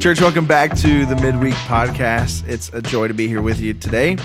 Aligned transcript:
Church, 0.00 0.22
welcome 0.22 0.46
back 0.46 0.74
to 0.78 1.04
the 1.04 1.14
Midweek 1.16 1.52
Podcast. 1.52 2.48
It's 2.48 2.70
a 2.72 2.80
joy 2.80 3.08
to 3.08 3.12
be 3.12 3.28
here 3.28 3.42
with 3.42 3.60
you 3.60 3.74
today. 3.74 4.16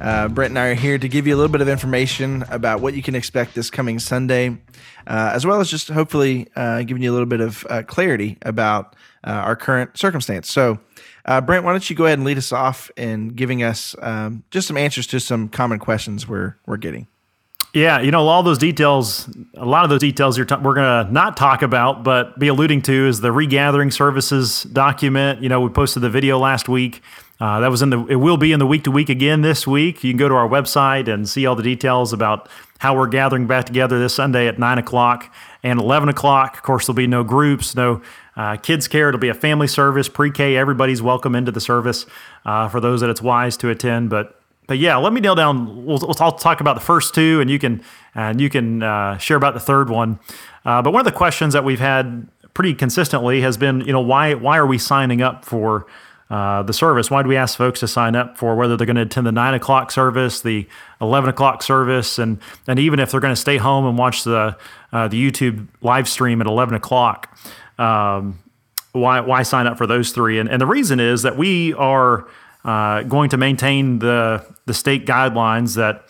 Uh, 0.00 0.28
Brent 0.28 0.52
and 0.52 0.58
I 0.58 0.68
are 0.68 0.74
here 0.74 0.98
to 0.98 1.08
give 1.08 1.26
you 1.26 1.34
a 1.34 1.36
little 1.36 1.50
bit 1.50 1.60
of 1.60 1.68
information 1.68 2.44
about 2.48 2.80
what 2.80 2.94
you 2.94 3.02
can 3.02 3.16
expect 3.16 3.56
this 3.56 3.68
coming 3.68 3.98
Sunday, 3.98 4.50
uh, 5.08 5.30
as 5.34 5.44
well 5.44 5.58
as 5.58 5.68
just 5.68 5.88
hopefully 5.88 6.46
uh, 6.54 6.84
giving 6.84 7.02
you 7.02 7.10
a 7.10 7.14
little 7.14 7.26
bit 7.26 7.40
of 7.40 7.66
uh, 7.68 7.82
clarity 7.82 8.38
about 8.42 8.94
uh, 9.24 9.30
our 9.30 9.56
current 9.56 9.98
circumstance. 9.98 10.48
So, 10.48 10.78
uh, 11.24 11.40
Brent, 11.40 11.64
why 11.64 11.72
don't 11.72 11.90
you 11.90 11.96
go 11.96 12.04
ahead 12.06 12.20
and 12.20 12.24
lead 12.24 12.38
us 12.38 12.52
off 12.52 12.88
in 12.96 13.30
giving 13.30 13.64
us 13.64 13.96
um, 14.02 14.44
just 14.52 14.68
some 14.68 14.76
answers 14.76 15.08
to 15.08 15.18
some 15.18 15.48
common 15.48 15.80
questions 15.80 16.28
we're 16.28 16.56
we're 16.66 16.76
getting. 16.76 17.08
Yeah, 17.72 18.00
you 18.00 18.10
know, 18.10 18.26
all 18.26 18.42
those 18.42 18.58
details, 18.58 19.28
a 19.54 19.64
lot 19.66 19.84
of 19.84 19.90
those 19.90 20.00
details 20.00 20.38
you're 20.38 20.46
t- 20.46 20.56
we're 20.56 20.74
going 20.74 21.06
to 21.06 21.12
not 21.12 21.36
talk 21.36 21.60
about, 21.60 22.04
but 22.04 22.38
be 22.38 22.48
alluding 22.48 22.80
to 22.82 23.06
is 23.06 23.20
the 23.20 23.32
regathering 23.32 23.90
services 23.90 24.62
document. 24.62 25.42
You 25.42 25.50
know, 25.50 25.60
we 25.60 25.68
posted 25.68 26.02
the 26.02 26.08
video 26.08 26.38
last 26.38 26.68
week. 26.70 27.02
Uh, 27.38 27.60
that 27.60 27.70
was 27.70 27.82
in 27.82 27.90
the, 27.90 28.06
it 28.06 28.16
will 28.16 28.38
be 28.38 28.52
in 28.52 28.58
the 28.58 28.66
week 28.66 28.84
to 28.84 28.90
week 28.90 29.10
again 29.10 29.42
this 29.42 29.66
week. 29.66 30.02
You 30.02 30.10
can 30.12 30.16
go 30.16 30.28
to 30.28 30.34
our 30.34 30.48
website 30.48 31.06
and 31.12 31.28
see 31.28 31.44
all 31.44 31.54
the 31.54 31.62
details 31.62 32.14
about 32.14 32.48
how 32.78 32.96
we're 32.96 33.08
gathering 33.08 33.46
back 33.46 33.66
together 33.66 33.98
this 33.98 34.14
Sunday 34.14 34.48
at 34.48 34.58
9 34.58 34.78
o'clock 34.78 35.30
and 35.62 35.78
11 35.78 36.08
o'clock. 36.08 36.56
Of 36.56 36.62
course, 36.62 36.86
there'll 36.86 36.96
be 36.96 37.06
no 37.06 37.24
groups, 37.24 37.74
no 37.74 38.00
uh, 38.36 38.56
kids 38.56 38.88
care. 38.88 39.08
It'll 39.08 39.20
be 39.20 39.28
a 39.28 39.34
family 39.34 39.66
service, 39.66 40.08
pre 40.08 40.30
K. 40.30 40.56
Everybody's 40.56 41.02
welcome 41.02 41.34
into 41.34 41.52
the 41.52 41.60
service 41.60 42.06
uh, 42.46 42.68
for 42.68 42.80
those 42.80 43.02
that 43.02 43.10
it's 43.10 43.22
wise 43.22 43.58
to 43.58 43.68
attend. 43.68 44.08
But 44.08 44.40
but 44.66 44.78
yeah, 44.78 44.96
let 44.96 45.12
me 45.12 45.20
nail 45.20 45.34
down. 45.34 45.86
We'll, 45.86 45.98
we'll 45.98 46.16
I'll 46.20 46.32
talk 46.32 46.60
about 46.60 46.74
the 46.74 46.80
first 46.80 47.14
two, 47.14 47.40
and 47.40 47.48
you 47.50 47.58
can 47.58 47.82
and 48.14 48.40
you 48.40 48.50
can 48.50 48.82
uh, 48.82 49.18
share 49.18 49.36
about 49.36 49.54
the 49.54 49.60
third 49.60 49.88
one. 49.88 50.18
Uh, 50.64 50.82
but 50.82 50.92
one 50.92 51.00
of 51.00 51.04
the 51.04 51.16
questions 51.16 51.52
that 51.52 51.64
we've 51.64 51.80
had 51.80 52.26
pretty 52.54 52.74
consistently 52.74 53.42
has 53.42 53.56
been, 53.56 53.80
you 53.82 53.92
know, 53.92 54.00
why 54.00 54.34
why 54.34 54.56
are 54.56 54.66
we 54.66 54.78
signing 54.78 55.22
up 55.22 55.44
for 55.44 55.86
uh, 56.30 56.62
the 56.62 56.72
service? 56.72 57.10
Why 57.10 57.22
do 57.22 57.28
we 57.28 57.36
ask 57.36 57.56
folks 57.56 57.80
to 57.80 57.88
sign 57.88 58.16
up 58.16 58.36
for 58.36 58.56
whether 58.56 58.76
they're 58.76 58.86
going 58.86 58.96
to 58.96 59.02
attend 59.02 59.26
the 59.26 59.32
nine 59.32 59.54
o'clock 59.54 59.92
service, 59.92 60.40
the 60.40 60.66
eleven 61.00 61.30
o'clock 61.30 61.62
service, 61.62 62.18
and 62.18 62.40
and 62.66 62.78
even 62.78 62.98
if 62.98 63.10
they're 63.10 63.20
going 63.20 63.34
to 63.34 63.40
stay 63.40 63.58
home 63.58 63.86
and 63.86 63.96
watch 63.96 64.24
the 64.24 64.56
uh, 64.92 65.06
the 65.06 65.30
YouTube 65.30 65.68
live 65.82 66.08
stream 66.08 66.40
at 66.40 66.46
eleven 66.46 66.74
o'clock? 66.74 67.38
Um, 67.78 68.40
why 68.92 69.20
why 69.20 69.42
sign 69.42 69.66
up 69.66 69.78
for 69.78 69.86
those 69.86 70.10
three? 70.10 70.38
And 70.40 70.48
and 70.48 70.60
the 70.60 70.66
reason 70.66 70.98
is 70.98 71.22
that 71.22 71.36
we 71.36 71.74
are 71.74 72.26
uh, 72.64 73.02
going 73.02 73.30
to 73.30 73.36
maintain 73.36 74.00
the 74.00 74.44
the 74.66 74.74
state 74.74 75.06
guidelines 75.06 75.76
that 75.76 76.04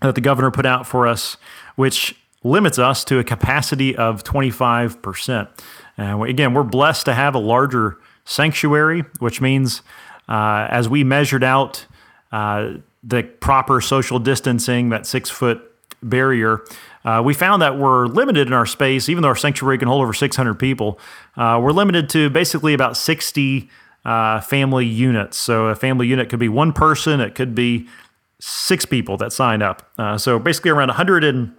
that 0.00 0.14
the 0.14 0.20
governor 0.20 0.50
put 0.50 0.64
out 0.64 0.86
for 0.86 1.08
us, 1.08 1.36
which 1.74 2.14
limits 2.44 2.78
us 2.78 3.02
to 3.04 3.18
a 3.18 3.24
capacity 3.24 3.96
of 3.96 4.22
25%. 4.22 5.48
Uh, 5.98 6.22
again, 6.22 6.54
we're 6.54 6.62
blessed 6.62 7.04
to 7.06 7.14
have 7.14 7.34
a 7.34 7.38
larger 7.38 7.98
sanctuary, 8.24 9.04
which 9.18 9.40
means 9.40 9.82
uh, 10.28 10.68
as 10.70 10.88
we 10.88 11.02
measured 11.02 11.42
out 11.42 11.84
uh, 12.30 12.74
the 13.02 13.24
proper 13.24 13.80
social 13.80 14.20
distancing, 14.20 14.90
that 14.90 15.06
six 15.06 15.30
foot 15.30 15.62
barrier, 16.00 16.62
uh, 17.04 17.22
we 17.24 17.34
found 17.34 17.62
that 17.62 17.78
we're 17.78 18.06
limited 18.06 18.46
in 18.46 18.52
our 18.52 18.66
space, 18.66 19.08
even 19.08 19.22
though 19.22 19.28
our 19.28 19.36
sanctuary 19.36 19.78
can 19.78 19.88
hold 19.88 20.02
over 20.02 20.12
600 20.12 20.54
people. 20.54 20.98
Uh, 21.36 21.58
we're 21.60 21.72
limited 21.72 22.08
to 22.10 22.30
basically 22.30 22.74
about 22.74 22.96
60 22.96 23.68
uh, 24.04 24.40
family 24.40 24.86
units. 24.86 25.36
So 25.36 25.66
a 25.66 25.74
family 25.74 26.06
unit 26.06 26.28
could 26.28 26.38
be 26.38 26.48
one 26.48 26.72
person, 26.72 27.20
it 27.20 27.34
could 27.34 27.54
be 27.54 27.88
six 28.40 28.84
people 28.84 29.16
that 29.16 29.32
sign 29.32 29.62
up. 29.62 29.90
Uh, 29.98 30.16
so 30.16 30.38
basically 30.38 30.70
around 30.70 30.88
100 30.88 31.24
and 31.24 31.54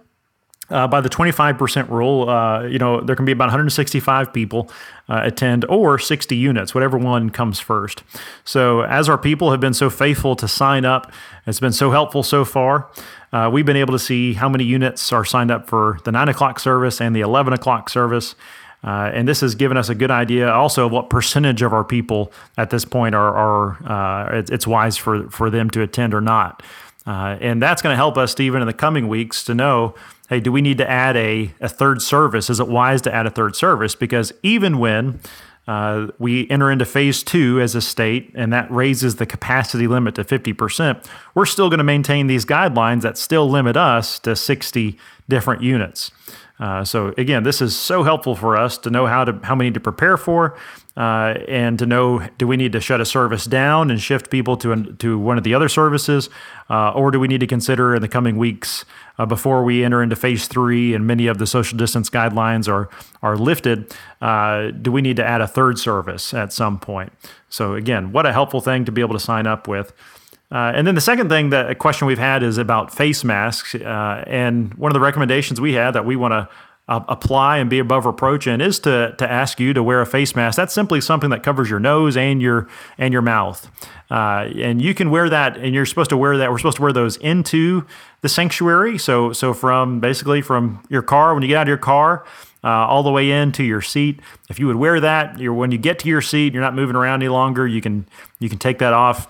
uh, 0.70 0.86
by 0.86 1.00
the 1.00 1.08
25% 1.08 1.88
rule, 1.88 2.28
uh, 2.28 2.62
you 2.62 2.78
know, 2.78 3.00
there 3.00 3.16
can 3.16 3.24
be 3.24 3.32
about 3.32 3.46
165 3.46 4.32
people 4.32 4.70
uh, 5.08 5.20
attend 5.24 5.64
or 5.64 5.98
60 5.98 6.36
units, 6.36 6.74
whatever 6.74 6.96
one 6.96 7.30
comes 7.30 7.58
first. 7.58 8.04
So, 8.44 8.82
as 8.82 9.08
our 9.08 9.18
people 9.18 9.50
have 9.50 9.60
been 9.60 9.74
so 9.74 9.90
faithful 9.90 10.36
to 10.36 10.46
sign 10.46 10.84
up, 10.84 11.12
it's 11.46 11.60
been 11.60 11.72
so 11.72 11.90
helpful 11.90 12.22
so 12.22 12.44
far. 12.44 12.88
Uh, 13.32 13.50
we've 13.52 13.66
been 13.66 13.76
able 13.76 13.92
to 13.92 13.98
see 13.98 14.34
how 14.34 14.48
many 14.48 14.64
units 14.64 15.12
are 15.12 15.24
signed 15.24 15.50
up 15.50 15.68
for 15.68 15.98
the 16.04 16.12
9 16.12 16.28
o'clock 16.28 16.60
service 16.60 17.00
and 17.00 17.14
the 17.14 17.20
11 17.20 17.52
o'clock 17.52 17.88
service. 17.88 18.34
Uh, 18.82 19.10
and 19.12 19.28
this 19.28 19.40
has 19.40 19.54
given 19.54 19.76
us 19.76 19.88
a 19.88 19.94
good 19.94 20.10
idea 20.10 20.50
also 20.50 20.86
of 20.86 20.92
what 20.92 21.10
percentage 21.10 21.60
of 21.60 21.72
our 21.72 21.84
people 21.84 22.32
at 22.56 22.70
this 22.70 22.84
point 22.84 23.14
are, 23.14 23.36
are 23.36 24.26
uh, 24.32 24.38
it's, 24.38 24.50
it's, 24.50 24.66
wise 24.66 24.96
for, 24.96 25.28
for 25.30 25.50
them 25.50 25.68
to 25.68 25.82
attend 25.82 26.14
or 26.14 26.20
not. 26.20 26.62
Uh, 27.06 27.36
and 27.40 27.60
that's 27.60 27.82
going 27.82 27.92
to 27.92 27.96
help 27.96 28.16
us, 28.16 28.32
Stephen, 28.32 28.62
in 28.62 28.66
the 28.66 28.72
coming 28.72 29.08
weeks 29.08 29.44
to 29.44 29.54
know 29.54 29.94
hey, 30.30 30.38
do 30.38 30.52
we 30.52 30.62
need 30.62 30.78
to 30.78 30.88
add 30.88 31.16
a, 31.16 31.50
a 31.60 31.68
third 31.68 32.00
service? 32.00 32.48
Is 32.48 32.60
it 32.60 32.68
wise 32.68 33.02
to 33.02 33.12
add 33.12 33.26
a 33.26 33.30
third 33.30 33.56
service? 33.56 33.96
Because 33.96 34.32
even 34.44 34.78
when 34.78 35.18
uh, 35.66 36.08
we 36.18 36.48
enter 36.50 36.70
into 36.70 36.84
phase 36.84 37.22
two 37.22 37.60
as 37.60 37.74
a 37.74 37.80
state, 37.80 38.32
and 38.34 38.52
that 38.52 38.70
raises 38.70 39.16
the 39.16 39.26
capacity 39.26 39.86
limit 39.86 40.14
to 40.16 40.24
50%. 40.24 41.04
We're 41.34 41.46
still 41.46 41.68
going 41.68 41.78
to 41.78 41.84
maintain 41.84 42.26
these 42.26 42.44
guidelines 42.44 43.02
that 43.02 43.18
still 43.18 43.48
limit 43.48 43.76
us 43.76 44.18
to 44.20 44.34
60 44.34 44.98
different 45.28 45.62
units. 45.62 46.10
Uh, 46.60 46.84
so 46.84 47.14
again, 47.16 47.42
this 47.42 47.62
is 47.62 47.74
so 47.74 48.02
helpful 48.02 48.36
for 48.36 48.54
us 48.54 48.76
to 48.76 48.90
know 48.90 49.06
how 49.06 49.24
to 49.24 49.32
how 49.42 49.54
many 49.54 49.70
to 49.70 49.80
prepare 49.80 50.18
for, 50.18 50.58
uh, 50.94 51.34
and 51.48 51.78
to 51.78 51.86
know 51.86 52.28
do 52.36 52.46
we 52.46 52.56
need 52.58 52.72
to 52.72 52.80
shut 52.80 53.00
a 53.00 53.04
service 53.06 53.46
down 53.46 53.90
and 53.90 54.00
shift 54.00 54.30
people 54.30 54.58
to 54.58 54.92
to 54.98 55.18
one 55.18 55.38
of 55.38 55.44
the 55.44 55.54
other 55.54 55.70
services, 55.70 56.28
uh, 56.68 56.92
or 56.92 57.10
do 57.10 57.18
we 57.18 57.28
need 57.28 57.40
to 57.40 57.46
consider 57.46 57.94
in 57.94 58.02
the 58.02 58.08
coming 58.08 58.36
weeks 58.36 58.84
uh, 59.18 59.24
before 59.24 59.64
we 59.64 59.82
enter 59.82 60.02
into 60.02 60.14
phase 60.14 60.48
three 60.48 60.92
and 60.92 61.06
many 61.06 61.26
of 61.26 61.38
the 61.38 61.46
social 61.46 61.78
distance 61.78 62.10
guidelines 62.10 62.68
are 62.68 62.90
are 63.22 63.38
lifted, 63.38 63.94
uh, 64.20 64.70
do 64.70 64.92
we 64.92 65.00
need 65.00 65.16
to 65.16 65.24
add 65.24 65.40
a 65.40 65.46
third 65.46 65.78
service 65.78 66.34
at 66.34 66.52
some 66.52 66.78
point? 66.78 67.10
So 67.48 67.74
again, 67.74 68.12
what 68.12 68.26
a 68.26 68.34
helpful 68.34 68.60
thing 68.60 68.84
to 68.84 68.92
be 68.92 69.00
able 69.00 69.14
to 69.14 69.20
sign 69.20 69.46
up 69.46 69.66
with. 69.66 69.94
Uh, 70.52 70.72
and 70.74 70.86
then 70.86 70.94
the 70.94 71.00
second 71.00 71.28
thing 71.28 71.50
that 71.50 71.70
a 71.70 71.74
question 71.74 72.06
we've 72.06 72.18
had 72.18 72.42
is 72.42 72.58
about 72.58 72.92
face 72.92 73.22
masks. 73.22 73.74
Uh, 73.74 74.24
and 74.26 74.74
one 74.74 74.90
of 74.90 74.94
the 74.94 75.00
recommendations 75.00 75.60
we 75.60 75.74
had 75.74 75.92
that 75.92 76.04
we 76.04 76.16
want 76.16 76.32
to 76.32 76.48
uh, 76.90 77.04
apply 77.08 77.58
and 77.58 77.70
be 77.70 77.78
above 77.78 78.04
reproach 78.04 78.48
in 78.48 78.60
is 78.60 78.80
to 78.80 79.14
to 79.16 79.30
ask 79.30 79.60
you 79.60 79.72
to 79.72 79.82
wear 79.82 80.00
a 80.00 80.06
face 80.06 80.34
mask. 80.34 80.56
That's 80.56 80.74
simply 80.74 81.00
something 81.00 81.30
that 81.30 81.44
covers 81.44 81.70
your 81.70 81.78
nose 81.78 82.16
and 82.16 82.42
your 82.42 82.68
and 82.98 83.12
your 83.12 83.22
mouth. 83.22 83.70
Uh, 84.10 84.50
and 84.56 84.82
you 84.82 84.92
can 84.92 85.08
wear 85.08 85.28
that, 85.28 85.56
and 85.56 85.72
you're 85.72 85.86
supposed 85.86 86.10
to 86.10 86.16
wear 86.16 86.36
that. 86.38 86.50
We're 86.50 86.58
supposed 86.58 86.78
to 86.78 86.82
wear 86.82 86.92
those 86.92 87.16
into 87.18 87.86
the 88.22 88.28
sanctuary. 88.28 88.98
So 88.98 89.32
so 89.32 89.54
from 89.54 90.00
basically 90.00 90.42
from 90.42 90.82
your 90.88 91.02
car 91.02 91.32
when 91.32 91.44
you 91.44 91.48
get 91.48 91.58
out 91.58 91.62
of 91.62 91.68
your 91.68 91.78
car. 91.78 92.24
Uh, 92.62 92.68
all 92.68 93.02
the 93.02 93.10
way 93.10 93.30
into 93.30 93.64
your 93.64 93.80
seat. 93.80 94.20
If 94.50 94.58
you 94.58 94.66
would 94.66 94.76
wear 94.76 95.00
that, 95.00 95.38
you're, 95.38 95.54
when 95.54 95.70
you 95.70 95.78
get 95.78 95.98
to 96.00 96.10
your 96.10 96.20
seat, 96.20 96.52
you're 96.52 96.60
not 96.60 96.74
moving 96.74 96.94
around 96.94 97.22
any 97.22 97.30
longer. 97.30 97.66
You 97.66 97.80
can 97.80 98.06
you 98.38 98.50
can 98.50 98.58
take 98.58 98.80
that 98.80 98.92
off 98.92 99.28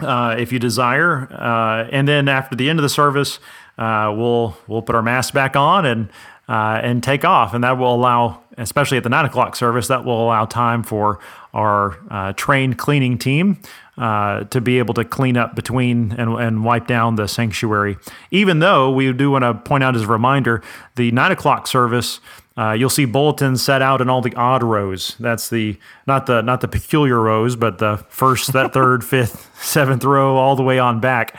uh, 0.00 0.36
if 0.38 0.52
you 0.52 0.58
desire. 0.58 1.28
Uh, 1.32 1.88
and 1.90 2.06
then 2.06 2.28
after 2.28 2.56
the 2.56 2.68
end 2.70 2.78
of 2.78 2.82
the 2.82 2.88
service, 2.88 3.38
uh, 3.78 4.12
we'll 4.16 4.56
we'll 4.66 4.82
put 4.82 4.94
our 4.94 5.02
masks 5.02 5.30
back 5.30 5.56
on 5.56 5.86
and 5.86 6.08
uh, 6.48 6.80
and 6.82 7.02
take 7.02 7.24
off, 7.24 7.54
and 7.54 7.62
that 7.62 7.78
will 7.78 7.94
allow, 7.94 8.42
especially 8.56 8.96
at 8.96 9.02
the 9.02 9.08
nine 9.10 9.24
o'clock 9.24 9.54
service, 9.54 9.88
that 9.88 10.04
will 10.04 10.24
allow 10.24 10.46
time 10.46 10.82
for 10.82 11.20
our 11.52 11.98
uh, 12.10 12.32
trained 12.34 12.78
cleaning 12.78 13.18
team 13.18 13.58
uh, 13.98 14.44
to 14.44 14.60
be 14.60 14.78
able 14.78 14.94
to 14.94 15.04
clean 15.04 15.36
up 15.36 15.54
between 15.54 16.12
and, 16.12 16.30
and 16.34 16.64
wipe 16.64 16.86
down 16.86 17.16
the 17.16 17.26
sanctuary. 17.26 17.96
Even 18.30 18.60
though 18.60 18.90
we 18.90 19.12
do 19.12 19.30
want 19.30 19.42
to 19.42 19.54
point 19.54 19.84
out 19.84 19.96
as 19.96 20.02
a 20.02 20.06
reminder, 20.06 20.62
the 20.96 21.10
nine 21.12 21.32
o'clock 21.32 21.66
service 21.66 22.20
uh, 22.58 22.72
you'll 22.72 22.90
see 22.90 23.04
bulletins 23.04 23.62
set 23.62 23.82
out 23.82 24.00
in 24.00 24.10
all 24.10 24.20
the 24.20 24.34
odd 24.34 24.64
rows. 24.64 25.14
That's 25.20 25.48
the 25.48 25.78
not 26.08 26.26
the 26.26 26.42
not 26.42 26.60
the 26.60 26.66
peculiar 26.66 27.20
rows, 27.20 27.54
but 27.54 27.78
the 27.78 27.98
first, 28.08 28.52
that 28.52 28.72
third, 28.74 29.04
fifth, 29.04 29.48
seventh 29.62 30.02
row, 30.02 30.36
all 30.36 30.56
the 30.56 30.64
way 30.64 30.80
on 30.80 30.98
back. 30.98 31.38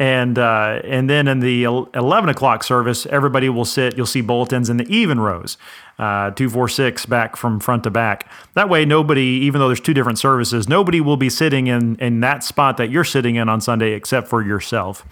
And 0.00 0.38
uh, 0.38 0.80
and 0.84 1.10
then 1.10 1.26
in 1.26 1.40
the 1.40 1.64
eleven 1.64 2.28
o'clock 2.30 2.62
service, 2.62 3.04
everybody 3.06 3.48
will 3.48 3.64
sit. 3.64 3.96
You'll 3.96 4.06
see 4.06 4.20
bulletins 4.20 4.70
in 4.70 4.76
the 4.76 4.86
even 4.88 5.18
rows, 5.18 5.58
uh, 5.98 6.30
two, 6.30 6.48
four, 6.48 6.68
six, 6.68 7.04
back 7.04 7.34
from 7.34 7.58
front 7.58 7.82
to 7.82 7.90
back. 7.90 8.30
That 8.54 8.68
way, 8.68 8.84
nobody, 8.84 9.22
even 9.22 9.58
though 9.58 9.66
there's 9.66 9.80
two 9.80 9.94
different 9.94 10.20
services, 10.20 10.68
nobody 10.68 11.00
will 11.00 11.16
be 11.16 11.28
sitting 11.28 11.66
in 11.66 11.96
in 11.96 12.20
that 12.20 12.44
spot 12.44 12.76
that 12.76 12.90
you're 12.90 13.02
sitting 13.02 13.34
in 13.34 13.48
on 13.48 13.60
Sunday, 13.60 13.92
except 13.92 14.28
for 14.28 14.40
yourself. 14.40 15.04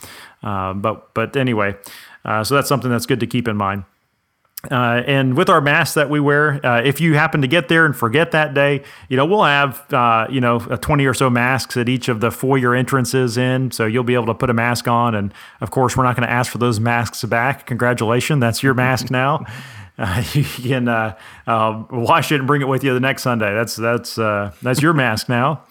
Uh, 0.44 0.73
but 0.73 1.12
but 1.15 1.37
anyway, 1.37 1.75
uh, 2.25 2.44
so 2.44 2.55
that's 2.55 2.69
something 2.69 2.91
that's 2.91 3.06
good 3.06 3.19
to 3.19 3.27
keep 3.27 3.49
in 3.49 3.56
mind. 3.56 3.83
Uh, 4.70 5.03
and 5.06 5.37
with 5.37 5.49
our 5.49 5.61
masks 5.61 5.94
that 5.94 6.11
we 6.11 6.19
wear, 6.19 6.64
uh, 6.64 6.81
if 6.82 7.00
you 7.00 7.14
happen 7.14 7.41
to 7.43 7.47
get 7.47 7.69
there 7.69 7.87
and 7.87 7.94
forget 7.94 8.32
that 8.32 8.55
day, 8.55 8.82
you 9.08 9.17
know 9.17 9.25
we'll 9.25 9.44
have 9.44 9.93
uh, 9.93 10.26
you 10.31 10.41
know 10.41 10.58
twenty 10.58 11.06
or 11.06 11.14
so 11.14 11.31
masks 11.31 11.76
at 11.76 11.88
each 11.88 12.08
of 12.08 12.20
the 12.20 12.31
foyer 12.31 12.75
entrances 12.75 13.37
in, 13.37 13.70
so 13.70 13.87
you'll 13.87 14.03
be 14.03 14.14
able 14.14 14.26
to 14.26 14.35
put 14.35 14.50
a 14.50 14.55
mask 14.55 14.88
on. 14.88 15.14
And 15.14 15.32
of 15.61 15.70
course, 15.70 15.97
we're 15.97 16.05
not 16.05 16.17
going 16.17 16.26
to 16.26 16.32
ask 16.32 16.50
for 16.50 16.58
those 16.58 16.81
masks 16.81 17.23
back. 17.25 17.67
Congratulations, 17.67 18.41
that's 18.41 18.62
your 18.62 18.75
mask 18.75 19.11
now. 19.11 19.44
Uh, 19.99 20.23
you 20.35 20.44
can 20.44 20.88
uh, 20.88 21.17
uh, 21.47 21.85
wash 21.91 22.31
it 22.31 22.35
and 22.35 22.47
bring 22.47 22.61
it 22.61 22.69
with 22.69 22.85
you 22.85 22.93
the 22.93 23.00
next 23.00 23.23
Sunday. 23.23 23.55
That's 23.55 23.76
that's 23.76 24.17
that's 24.17 24.82
your 24.82 24.93
mask 24.93 25.29
now. 25.31 25.62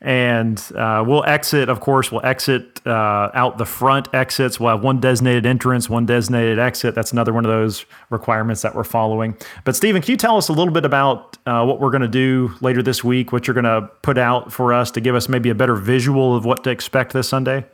And 0.00 0.62
uh, 0.76 1.02
we'll 1.06 1.24
exit. 1.24 1.68
Of 1.68 1.80
course, 1.80 2.12
we'll 2.12 2.24
exit 2.24 2.80
uh, 2.86 3.30
out 3.34 3.58
the 3.58 3.64
front 3.66 4.08
exits. 4.14 4.60
We'll 4.60 4.70
have 4.70 4.82
one 4.84 5.00
designated 5.00 5.44
entrance, 5.44 5.90
one 5.90 6.06
designated 6.06 6.58
exit. 6.58 6.94
That's 6.94 7.12
another 7.12 7.32
one 7.32 7.44
of 7.44 7.50
those 7.50 7.84
requirements 8.10 8.62
that 8.62 8.74
we're 8.74 8.84
following. 8.84 9.36
But 9.64 9.74
Stephen, 9.74 10.00
can 10.00 10.12
you 10.12 10.16
tell 10.16 10.36
us 10.36 10.48
a 10.48 10.52
little 10.52 10.72
bit 10.72 10.84
about 10.84 11.36
uh, 11.46 11.64
what 11.64 11.80
we're 11.80 11.90
going 11.90 12.02
to 12.02 12.08
do 12.08 12.54
later 12.60 12.82
this 12.82 13.02
week? 13.02 13.32
What 13.32 13.46
you're 13.46 13.54
going 13.54 13.64
to 13.64 13.90
put 14.02 14.18
out 14.18 14.52
for 14.52 14.72
us 14.72 14.90
to 14.92 15.00
give 15.00 15.16
us 15.16 15.28
maybe 15.28 15.50
a 15.50 15.54
better 15.54 15.74
visual 15.74 16.36
of 16.36 16.44
what 16.44 16.62
to 16.64 16.70
expect 16.70 17.12
this 17.12 17.28
Sunday? 17.28 17.64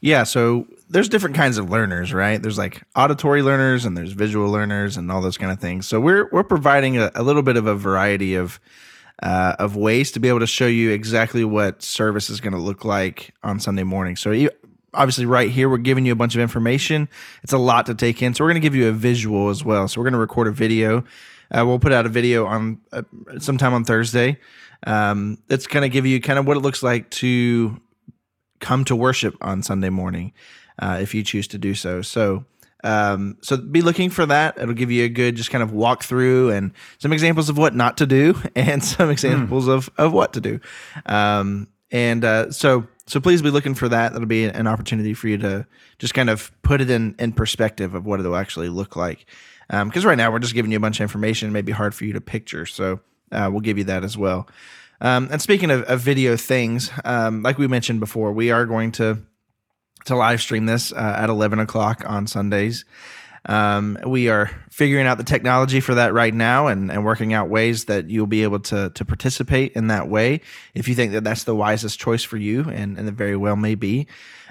Yeah, 0.00 0.22
so 0.22 0.66
there's 0.88 1.08
different 1.08 1.34
kinds 1.34 1.58
of 1.58 1.70
learners, 1.70 2.12
right? 2.12 2.40
There's 2.40 2.58
like 2.58 2.82
auditory 2.94 3.42
learners 3.42 3.84
and 3.84 3.96
there's 3.96 4.12
visual 4.12 4.48
learners 4.50 4.96
and 4.96 5.10
all 5.10 5.20
those 5.20 5.36
kind 5.36 5.50
of 5.50 5.58
things. 5.58 5.88
So 5.88 5.98
we're 5.98 6.28
we're 6.30 6.44
providing 6.44 6.98
a, 6.98 7.10
a 7.14 7.22
little 7.22 7.42
bit 7.42 7.56
of 7.56 7.66
a 7.66 7.74
variety 7.74 8.34
of 8.36 8.60
uh, 9.22 9.56
of 9.58 9.76
ways 9.76 10.12
to 10.12 10.20
be 10.20 10.28
able 10.28 10.40
to 10.40 10.46
show 10.46 10.66
you 10.66 10.90
exactly 10.90 11.44
what 11.44 11.82
service 11.82 12.30
is 12.30 12.40
going 12.40 12.52
to 12.52 12.58
look 12.58 12.84
like 12.84 13.34
on 13.42 13.60
Sunday 13.60 13.82
morning. 13.82 14.16
So 14.16 14.48
obviously, 14.94 15.26
right 15.26 15.50
here 15.50 15.68
we're 15.68 15.78
giving 15.78 16.06
you 16.06 16.12
a 16.12 16.16
bunch 16.16 16.34
of 16.34 16.40
information. 16.40 17.08
It's 17.42 17.52
a 17.52 17.58
lot 17.58 17.86
to 17.86 17.94
take 17.94 18.22
in, 18.22 18.34
so 18.34 18.44
we're 18.44 18.50
going 18.50 18.62
to 18.62 18.66
give 18.66 18.74
you 18.74 18.88
a 18.88 18.92
visual 18.92 19.48
as 19.48 19.64
well. 19.64 19.88
So 19.88 20.00
we're 20.00 20.04
going 20.04 20.12
to 20.12 20.18
record 20.18 20.46
a 20.46 20.52
video. 20.52 21.04
Uh, 21.50 21.64
we'll 21.66 21.78
put 21.78 21.92
out 21.92 22.06
a 22.06 22.10
video 22.10 22.46
on 22.46 22.80
uh, 22.92 23.02
sometime 23.38 23.74
on 23.74 23.84
Thursday. 23.84 24.38
Um, 24.86 25.38
it's 25.48 25.66
going 25.66 25.82
to 25.82 25.88
give 25.88 26.06
you 26.06 26.20
kind 26.20 26.38
of 26.38 26.46
what 26.46 26.56
it 26.56 26.60
looks 26.60 26.82
like 26.82 27.10
to 27.10 27.80
come 28.60 28.84
to 28.84 28.94
worship 28.94 29.36
on 29.40 29.62
Sunday 29.62 29.88
morning, 29.88 30.32
uh, 30.78 30.98
if 31.00 31.14
you 31.14 31.22
choose 31.22 31.48
to 31.48 31.58
do 31.58 31.74
so. 31.74 32.02
So 32.02 32.44
um, 32.84 33.36
so 33.42 33.56
be 33.56 33.82
looking 33.82 34.10
for 34.10 34.26
that. 34.26 34.58
It'll 34.58 34.74
give 34.74 34.90
you 34.90 35.04
a 35.04 35.08
good 35.08 35.36
just 35.36 35.50
kind 35.50 35.62
of 35.62 35.72
walk 35.72 36.04
through 36.04 36.50
and 36.50 36.72
some 36.98 37.12
examples 37.12 37.48
of 37.48 37.58
what 37.58 37.74
not 37.74 37.96
to 37.98 38.06
do 38.06 38.40
and 38.54 38.82
some 38.82 39.10
examples 39.10 39.66
mm. 39.66 39.74
of, 39.74 39.90
of 39.98 40.12
what 40.12 40.34
to 40.34 40.40
do. 40.40 40.60
Um, 41.06 41.68
and 41.90 42.24
uh, 42.24 42.50
so 42.50 42.86
so 43.06 43.20
please 43.20 43.40
be 43.40 43.50
looking 43.50 43.74
for 43.74 43.88
that. 43.88 44.12
That'll 44.12 44.26
be 44.26 44.44
an 44.44 44.66
opportunity 44.66 45.14
for 45.14 45.28
you 45.28 45.38
to 45.38 45.66
just 45.98 46.12
kind 46.12 46.28
of 46.28 46.52
put 46.62 46.80
it 46.80 46.90
in 46.90 47.14
in 47.18 47.32
perspective 47.32 47.94
of 47.94 48.04
what 48.04 48.20
it'll 48.20 48.36
actually 48.36 48.68
look 48.68 48.96
like. 48.96 49.26
Because 49.68 50.04
um, 50.04 50.08
right 50.08 50.18
now 50.18 50.30
we're 50.30 50.38
just 50.38 50.54
giving 50.54 50.70
you 50.70 50.76
a 50.76 50.80
bunch 50.80 50.98
of 50.98 51.02
information. 51.02 51.48
It 51.48 51.52
may 51.52 51.62
be 51.62 51.72
hard 51.72 51.94
for 51.94 52.04
you 52.04 52.12
to 52.14 52.20
picture, 52.20 52.64
so 52.64 53.00
uh, 53.32 53.48
we'll 53.50 53.60
give 53.60 53.76
you 53.76 53.84
that 53.84 54.04
as 54.04 54.16
well. 54.16 54.48
Um, 55.00 55.28
and 55.30 55.40
speaking 55.40 55.70
of, 55.70 55.82
of 55.84 56.00
video 56.00 56.36
things, 56.36 56.90
um, 57.04 57.42
like 57.42 57.58
we 57.58 57.66
mentioned 57.66 58.00
before, 58.00 58.32
we 58.32 58.50
are 58.50 58.66
going 58.66 58.92
to 58.92 59.18
to 60.04 60.16
live 60.16 60.40
stream 60.40 60.66
this 60.66 60.92
uh, 60.92 61.16
at 61.18 61.30
11 61.30 61.58
o'clock 61.58 62.04
on 62.06 62.26
Sundays. 62.26 62.84
Um, 63.46 63.98
we 64.06 64.28
are 64.28 64.50
figuring 64.70 65.06
out 65.06 65.16
the 65.16 65.24
technology 65.24 65.80
for 65.80 65.94
that 65.94 66.12
right 66.12 66.34
now 66.34 66.66
and, 66.66 66.90
and 66.90 67.04
working 67.04 67.32
out 67.32 67.48
ways 67.48 67.86
that 67.86 68.10
you'll 68.10 68.26
be 68.26 68.42
able 68.42 68.60
to, 68.60 68.90
to 68.90 69.04
participate 69.04 69.72
in 69.72 69.86
that 69.86 70.08
way 70.08 70.42
if 70.74 70.86
you 70.86 70.94
think 70.94 71.12
that 71.12 71.24
that's 71.24 71.44
the 71.44 71.54
wisest 71.54 71.98
choice 71.98 72.22
for 72.22 72.36
you, 72.36 72.68
and, 72.68 72.98
and 72.98 73.08
it 73.08 73.14
very 73.14 73.36
well 73.36 73.56
may 73.56 73.74
be. 73.74 74.06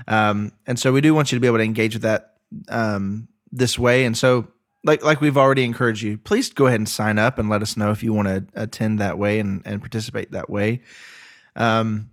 Um, 0.08 0.52
and 0.66 0.80
so 0.80 0.92
we 0.92 1.02
do 1.02 1.14
want 1.14 1.32
you 1.32 1.36
to 1.36 1.40
be 1.40 1.48
able 1.48 1.58
to 1.58 1.64
engage 1.64 1.94
with 1.94 2.04
that 2.04 2.38
um, 2.70 3.28
this 3.52 3.78
way. 3.78 4.06
And 4.06 4.18
so, 4.18 4.48
like 4.84 5.04
like 5.04 5.22
we've 5.22 5.38
already 5.38 5.64
encouraged 5.64 6.02
you, 6.02 6.18
please 6.18 6.50
go 6.52 6.68
ahead 6.68 6.80
and 6.80 6.88
sign 6.88 7.20
up 7.20 7.38
and 7.38 7.50
let 7.50 7.62
us 7.62 7.78
know 7.78 7.92
if 7.92 8.04
you 8.04 8.14
want 8.14 8.28
to 8.28 8.46
attend 8.54 9.00
that 9.00 9.18
way 9.18 9.40
and, 9.40 9.62
and 9.66 9.82
participate 9.82 10.32
that 10.32 10.50
way. 10.50 10.82
Um, 11.56 12.12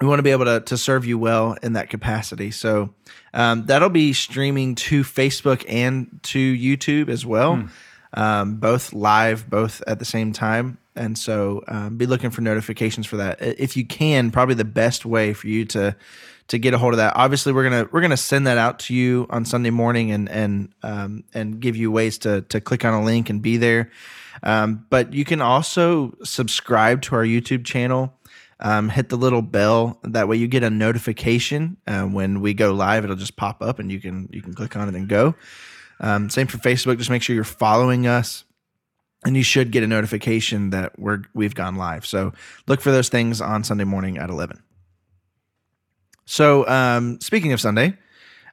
we 0.00 0.06
want 0.06 0.18
to 0.18 0.22
be 0.22 0.30
able 0.30 0.44
to, 0.44 0.60
to 0.60 0.76
serve 0.76 1.06
you 1.06 1.18
well 1.18 1.56
in 1.62 1.74
that 1.74 1.88
capacity. 1.88 2.50
So 2.50 2.94
um, 3.32 3.66
that'll 3.66 3.88
be 3.88 4.12
streaming 4.12 4.74
to 4.76 5.02
Facebook 5.02 5.64
and 5.68 6.20
to 6.24 6.54
YouTube 6.54 7.08
as 7.08 7.24
well, 7.24 7.56
mm. 7.56 7.70
um, 8.14 8.56
both 8.56 8.92
live, 8.92 9.48
both 9.48 9.82
at 9.86 9.98
the 9.98 10.04
same 10.04 10.32
time. 10.32 10.78
And 10.94 11.16
so 11.16 11.62
um, 11.68 11.96
be 11.96 12.06
looking 12.06 12.30
for 12.30 12.40
notifications 12.40 13.06
for 13.06 13.18
that. 13.18 13.40
If 13.40 13.76
you 13.76 13.86
can, 13.86 14.30
probably 14.30 14.54
the 14.54 14.64
best 14.64 15.04
way 15.04 15.32
for 15.32 15.46
you 15.46 15.64
to 15.66 15.96
to 16.48 16.58
get 16.58 16.74
a 16.74 16.78
hold 16.78 16.94
of 16.94 16.98
that. 16.98 17.14
Obviously, 17.16 17.52
we're 17.52 17.64
gonna 17.64 17.88
we're 17.90 18.00
gonna 18.00 18.16
send 18.16 18.46
that 18.46 18.56
out 18.56 18.78
to 18.78 18.94
you 18.94 19.26
on 19.30 19.44
Sunday 19.44 19.70
morning 19.70 20.12
and 20.12 20.28
and 20.28 20.72
um, 20.82 21.24
and 21.34 21.60
give 21.60 21.76
you 21.76 21.90
ways 21.90 22.18
to 22.18 22.42
to 22.42 22.60
click 22.60 22.84
on 22.84 22.94
a 22.94 23.04
link 23.04 23.28
and 23.30 23.42
be 23.42 23.56
there. 23.56 23.90
Um, 24.42 24.86
but 24.90 25.12
you 25.12 25.24
can 25.24 25.40
also 25.40 26.16
subscribe 26.22 27.02
to 27.02 27.16
our 27.16 27.24
YouTube 27.24 27.64
channel 27.64 28.15
um, 28.60 28.88
hit 28.88 29.08
the 29.08 29.16
little 29.16 29.42
bell. 29.42 29.98
That 30.02 30.28
way, 30.28 30.36
you 30.36 30.48
get 30.48 30.62
a 30.62 30.70
notification 30.70 31.76
uh, 31.86 32.04
when 32.04 32.40
we 32.40 32.54
go 32.54 32.72
live. 32.72 33.04
It'll 33.04 33.16
just 33.16 33.36
pop 33.36 33.62
up, 33.62 33.78
and 33.78 33.90
you 33.90 34.00
can 34.00 34.28
you 34.32 34.42
can 34.42 34.54
click 34.54 34.76
on 34.76 34.88
it 34.88 34.94
and 34.94 35.08
go. 35.08 35.34
Um, 36.00 36.30
same 36.30 36.46
for 36.46 36.58
Facebook. 36.58 36.98
Just 36.98 37.10
make 37.10 37.22
sure 37.22 37.34
you're 37.34 37.44
following 37.44 38.06
us, 38.06 38.44
and 39.24 39.36
you 39.36 39.42
should 39.42 39.70
get 39.70 39.82
a 39.82 39.86
notification 39.86 40.70
that 40.70 40.98
we're 40.98 41.22
we've 41.34 41.54
gone 41.54 41.76
live. 41.76 42.06
So 42.06 42.32
look 42.66 42.80
for 42.80 42.90
those 42.90 43.08
things 43.08 43.40
on 43.40 43.64
Sunday 43.64 43.84
morning 43.84 44.18
at 44.18 44.30
eleven. 44.30 44.62
So 46.24 46.66
um, 46.68 47.20
speaking 47.20 47.52
of 47.52 47.60
Sunday, 47.60 47.96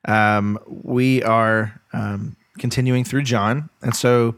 um, 0.06 0.60
we 0.68 1.24
are 1.24 1.82
um, 1.92 2.36
continuing 2.60 3.04
through 3.04 3.24
John, 3.24 3.70
and 3.82 3.96
so 3.96 4.36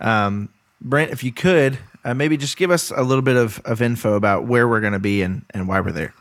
um, 0.00 0.48
Brent, 0.80 1.12
if 1.12 1.22
you 1.22 1.32
could 1.32 1.78
uh, 2.04 2.14
maybe 2.14 2.36
just 2.36 2.56
give 2.56 2.70
us 2.70 2.90
a 2.90 3.02
little 3.02 3.22
bit 3.22 3.36
of, 3.36 3.60
of 3.64 3.80
info 3.80 4.14
about 4.14 4.46
where 4.46 4.68
we're 4.68 4.80
going 4.80 4.92
to 4.92 4.98
be 4.98 5.22
and, 5.22 5.44
and 5.50 5.66
why 5.66 5.80
we're 5.80 5.92
there. 5.92 6.14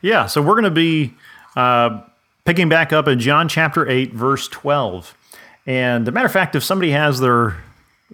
Yeah, 0.00 0.26
so 0.26 0.40
we're 0.40 0.54
going 0.54 0.64
to 0.64 0.70
be 0.70 1.14
uh, 1.56 2.02
picking 2.44 2.68
back 2.68 2.92
up 2.92 3.08
in 3.08 3.18
John 3.18 3.48
chapter 3.48 3.88
8, 3.88 4.12
verse 4.12 4.48
12. 4.48 5.16
And 5.66 6.06
a 6.08 6.12
matter 6.12 6.26
of 6.26 6.32
fact, 6.32 6.54
if 6.54 6.62
somebody 6.62 6.92
has 6.92 7.20
their 7.20 7.56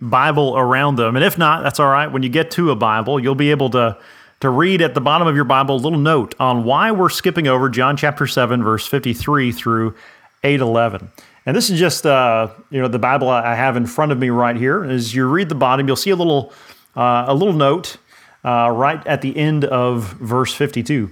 Bible 0.01 0.57
around 0.57 0.97
them, 0.97 1.15
and 1.15 1.25
if 1.25 1.39
not, 1.39 1.63
that's 1.63 1.79
all 1.79 1.91
right. 1.91 2.09
When 2.09 2.23
you 2.23 2.29
get 2.29 2.51
to 2.53 2.71
a 2.71 2.77
Bible, 2.77 3.21
you'll 3.21 3.35
be 3.35 3.51
able 3.51 3.71
to, 3.71 3.99
to 4.41 4.51
read 4.51 4.83
at 4.83 4.95
the 4.95 5.01
bottom 5.01 5.29
of 5.29 5.37
your 5.37 5.45
Bible 5.45 5.77
a 5.77 5.79
little 5.79 5.99
note 5.99 6.35
on 6.41 6.65
why 6.65 6.91
we're 6.91 7.11
skipping 7.11 7.47
over 7.47 7.69
John 7.69 7.97
chapter 7.97 8.27
7, 8.27 8.63
verse 8.63 8.87
53 8.87 9.53
through 9.53 9.95
811. 10.43 11.11
And 11.47 11.57
this 11.57 11.69
is 11.69 11.79
just, 11.79 12.07
uh, 12.07 12.49
you 12.71 12.81
know, 12.81 12.89
the 12.89 12.99
Bible 12.99 13.29
I 13.29 13.55
have 13.55 13.77
in 13.77 13.87
front 13.87 14.13
of 14.13 14.19
me 14.19 14.31
right 14.31 14.57
here. 14.57 14.83
As 14.83 15.15
you 15.15 15.29
read 15.29 15.49
the 15.49 15.55
bottom, 15.55 15.87
you'll 15.87 15.97
see 15.97 16.11
a 16.11 16.17
little 16.17 16.53
uh, 16.97 17.25
a 17.29 17.35
little 17.35 17.55
note 17.55 17.97
uh, 18.45 18.71
right 18.71 19.05
at 19.07 19.23
the 19.23 19.37
end 19.37 19.65
of 19.65 20.13
verse 20.15 20.55
52. 20.55 21.11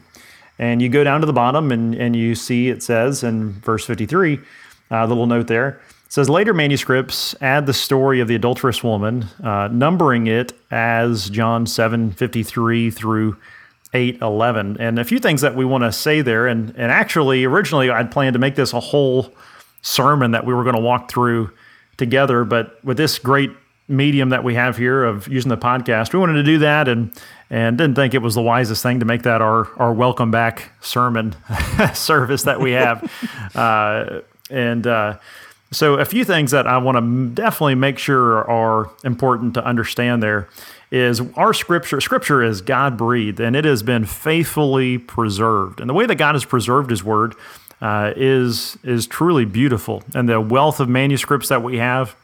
And 0.59 0.83
you 0.83 0.89
go 0.89 1.03
down 1.03 1.21
to 1.21 1.27
the 1.27 1.33
bottom 1.33 1.73
and, 1.73 1.95
and 1.95 2.15
you 2.15 2.35
see 2.35 2.69
it 2.69 2.83
says 2.83 3.23
in 3.25 3.53
verse 3.53 3.87
53, 3.87 4.39
uh, 4.91 5.07
the 5.07 5.09
little 5.09 5.27
note 5.27 5.47
there, 5.47 5.81
says 6.09 6.29
later 6.29 6.53
manuscripts 6.53 7.35
add 7.41 7.67
the 7.67 7.73
story 7.73 8.21
of 8.21 8.29
the 8.29 8.35
adulterous 8.35 8.85
woman, 8.85 9.25
uh, 9.43 9.69
numbering 9.73 10.27
it 10.27 10.53
as 10.71 11.31
John 11.31 11.67
7 11.67 12.13
53 12.13 12.91
through 12.91 13.37
8 13.95 14.21
11. 14.21 14.77
And 14.79 14.99
a 14.99 15.05
few 15.05 15.19
things 15.19 15.41
that 15.41 15.57
we 15.57 15.65
want 15.65 15.85
to 15.85 15.93
say 15.93 16.21
there. 16.21 16.47
And, 16.47 16.71
and 16.77 16.93
actually, 16.93 17.45
originally, 17.45 17.91
I'd 17.91 18.11
planned 18.11 18.35
to 18.35 18.39
make 18.39 18.55
this 18.55 18.73
a 18.73 18.81
whole 18.81 19.35
sermon 19.81 20.33
that 20.33 20.47
we 20.47 20.55
were 20.55 20.65
going 20.65 20.77
to 20.77 20.83
walk 20.83 21.11
through 21.11 21.51
together. 21.97 22.45
But 22.45 22.83
with 22.85 22.97
this 22.97 23.19
great 23.19 23.51
medium 23.93 24.31
that 24.31 24.43
we 24.43 24.55
have 24.55 24.77
here 24.77 25.05
of 25.05 25.29
using 25.29 25.51
the 25.51 25.57
podcast. 25.57 26.13
We 26.13 26.19
wanted 26.19 26.35
to 26.35 26.43
do 26.43 26.59
that 26.59 26.89
and 26.89 27.13
and 27.51 27.77
didn't 27.77 27.97
think 27.97 28.15
it 28.15 28.23
was 28.23 28.35
the 28.35 28.43
wisest 28.43 28.83
thing 28.83 29.01
to 29.01 29.07
make 29.07 29.23
that 29.23 29.43
our 29.43 29.69
our 29.79 29.93
welcome 29.93 30.31
back 30.31 30.73
sermon 30.81 31.37
service 31.95 32.45
that 32.45 32.61
we 32.61 32.73
have. 32.73 33.11
uh, 33.55 34.21
and 34.51 34.87
uh, 34.87 35.19
so 35.71 35.95
a 35.95 36.05
few 36.05 36.25
things 36.25 36.51
that 36.51 36.67
I 36.67 36.79
want 36.79 36.99
to 36.99 37.35
definitely 37.35 37.77
make 37.77 37.99
sure 37.99 38.49
are 38.49 38.91
important 39.05 39.55
to 39.55 39.65
understand 39.65 40.23
there 40.23 40.49
is 40.91 41.23
our 41.37 41.55
scripture 41.55 42.01
scripture 42.01 42.43
is 42.43 42.61
God 42.61 42.99
breathed 42.99 43.41
and 43.41 43.57
it 43.57 43.65
has 43.65 43.83
been 43.83 44.05
faithfully 44.05 44.99
preserved. 44.99 45.81
And 45.81 45.89
the 45.89 45.95
way 45.95 46.07
that 46.07 46.17
God 46.17 46.35
has 46.35 46.45
preserved 46.45 46.91
his 46.91 47.03
word 47.03 47.35
uh, 47.81 48.13
is 48.17 48.79
is 48.85 49.07
truly 49.07 49.45
beautiful. 49.45 50.03
And 50.15 50.29
the 50.29 50.41
wealth 50.41 50.81
of 50.81 50.89
manuscripts 50.89 51.49
that 51.49 51.63
we 51.63 51.79
have 51.79 52.17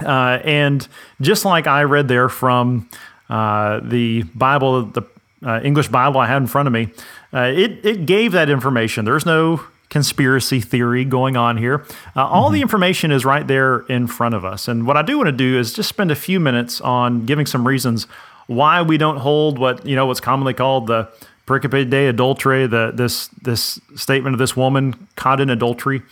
uh, 0.00 0.40
and 0.44 0.86
just 1.20 1.44
like 1.44 1.66
I 1.66 1.82
read 1.82 2.08
there 2.08 2.28
from 2.28 2.88
uh, 3.28 3.80
the 3.82 4.22
Bible, 4.34 4.86
the 4.86 5.02
uh, 5.44 5.60
English 5.62 5.88
Bible 5.88 6.20
I 6.20 6.26
had 6.26 6.38
in 6.38 6.46
front 6.46 6.66
of 6.66 6.72
me, 6.72 6.88
uh, 7.32 7.52
it, 7.54 7.84
it 7.84 8.06
gave 8.06 8.32
that 8.32 8.48
information. 8.48 9.04
There's 9.04 9.26
no 9.26 9.60
conspiracy 9.90 10.60
theory 10.60 11.04
going 11.04 11.36
on 11.36 11.56
here. 11.56 11.84
Uh, 12.16 12.26
all 12.26 12.46
mm-hmm. 12.46 12.54
the 12.54 12.62
information 12.62 13.12
is 13.12 13.24
right 13.24 13.46
there 13.46 13.80
in 13.80 14.06
front 14.06 14.34
of 14.34 14.44
us. 14.44 14.66
And 14.66 14.86
what 14.86 14.96
I 14.96 15.02
do 15.02 15.16
want 15.16 15.28
to 15.28 15.32
do 15.32 15.58
is 15.58 15.72
just 15.72 15.88
spend 15.88 16.10
a 16.10 16.16
few 16.16 16.40
minutes 16.40 16.80
on 16.80 17.26
giving 17.26 17.46
some 17.46 17.66
reasons 17.66 18.06
why 18.46 18.82
we 18.82 18.98
don't 18.98 19.18
hold 19.18 19.58
what 19.58 19.86
you 19.86 19.96
know 19.96 20.06
what's 20.06 20.20
commonly 20.20 20.52
called 20.52 20.86
the 20.86 21.08
pericope 21.46 21.88
de 21.88 22.12
adulterae, 22.12 22.68
the 22.68 22.92
this 22.94 23.28
this 23.42 23.80
statement 23.94 24.34
of 24.34 24.38
this 24.38 24.56
woman 24.56 25.08
caught 25.16 25.40
in 25.40 25.50
adultery. 25.50 26.02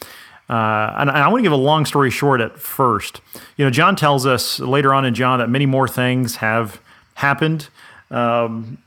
Uh, 0.48 0.94
and 0.98 1.10
I 1.10 1.28
want 1.28 1.38
to 1.38 1.42
give 1.42 1.52
a 1.52 1.56
long 1.56 1.86
story 1.86 2.10
short 2.10 2.40
at 2.40 2.58
first. 2.58 3.20
You 3.56 3.64
know, 3.64 3.70
John 3.70 3.96
tells 3.96 4.26
us 4.26 4.60
later 4.60 4.92
on 4.92 5.04
in 5.04 5.14
John 5.14 5.38
that 5.38 5.48
many 5.48 5.66
more 5.66 5.88
things 5.88 6.36
have 6.36 6.80
happened, 7.14 7.68
um, 8.10 8.78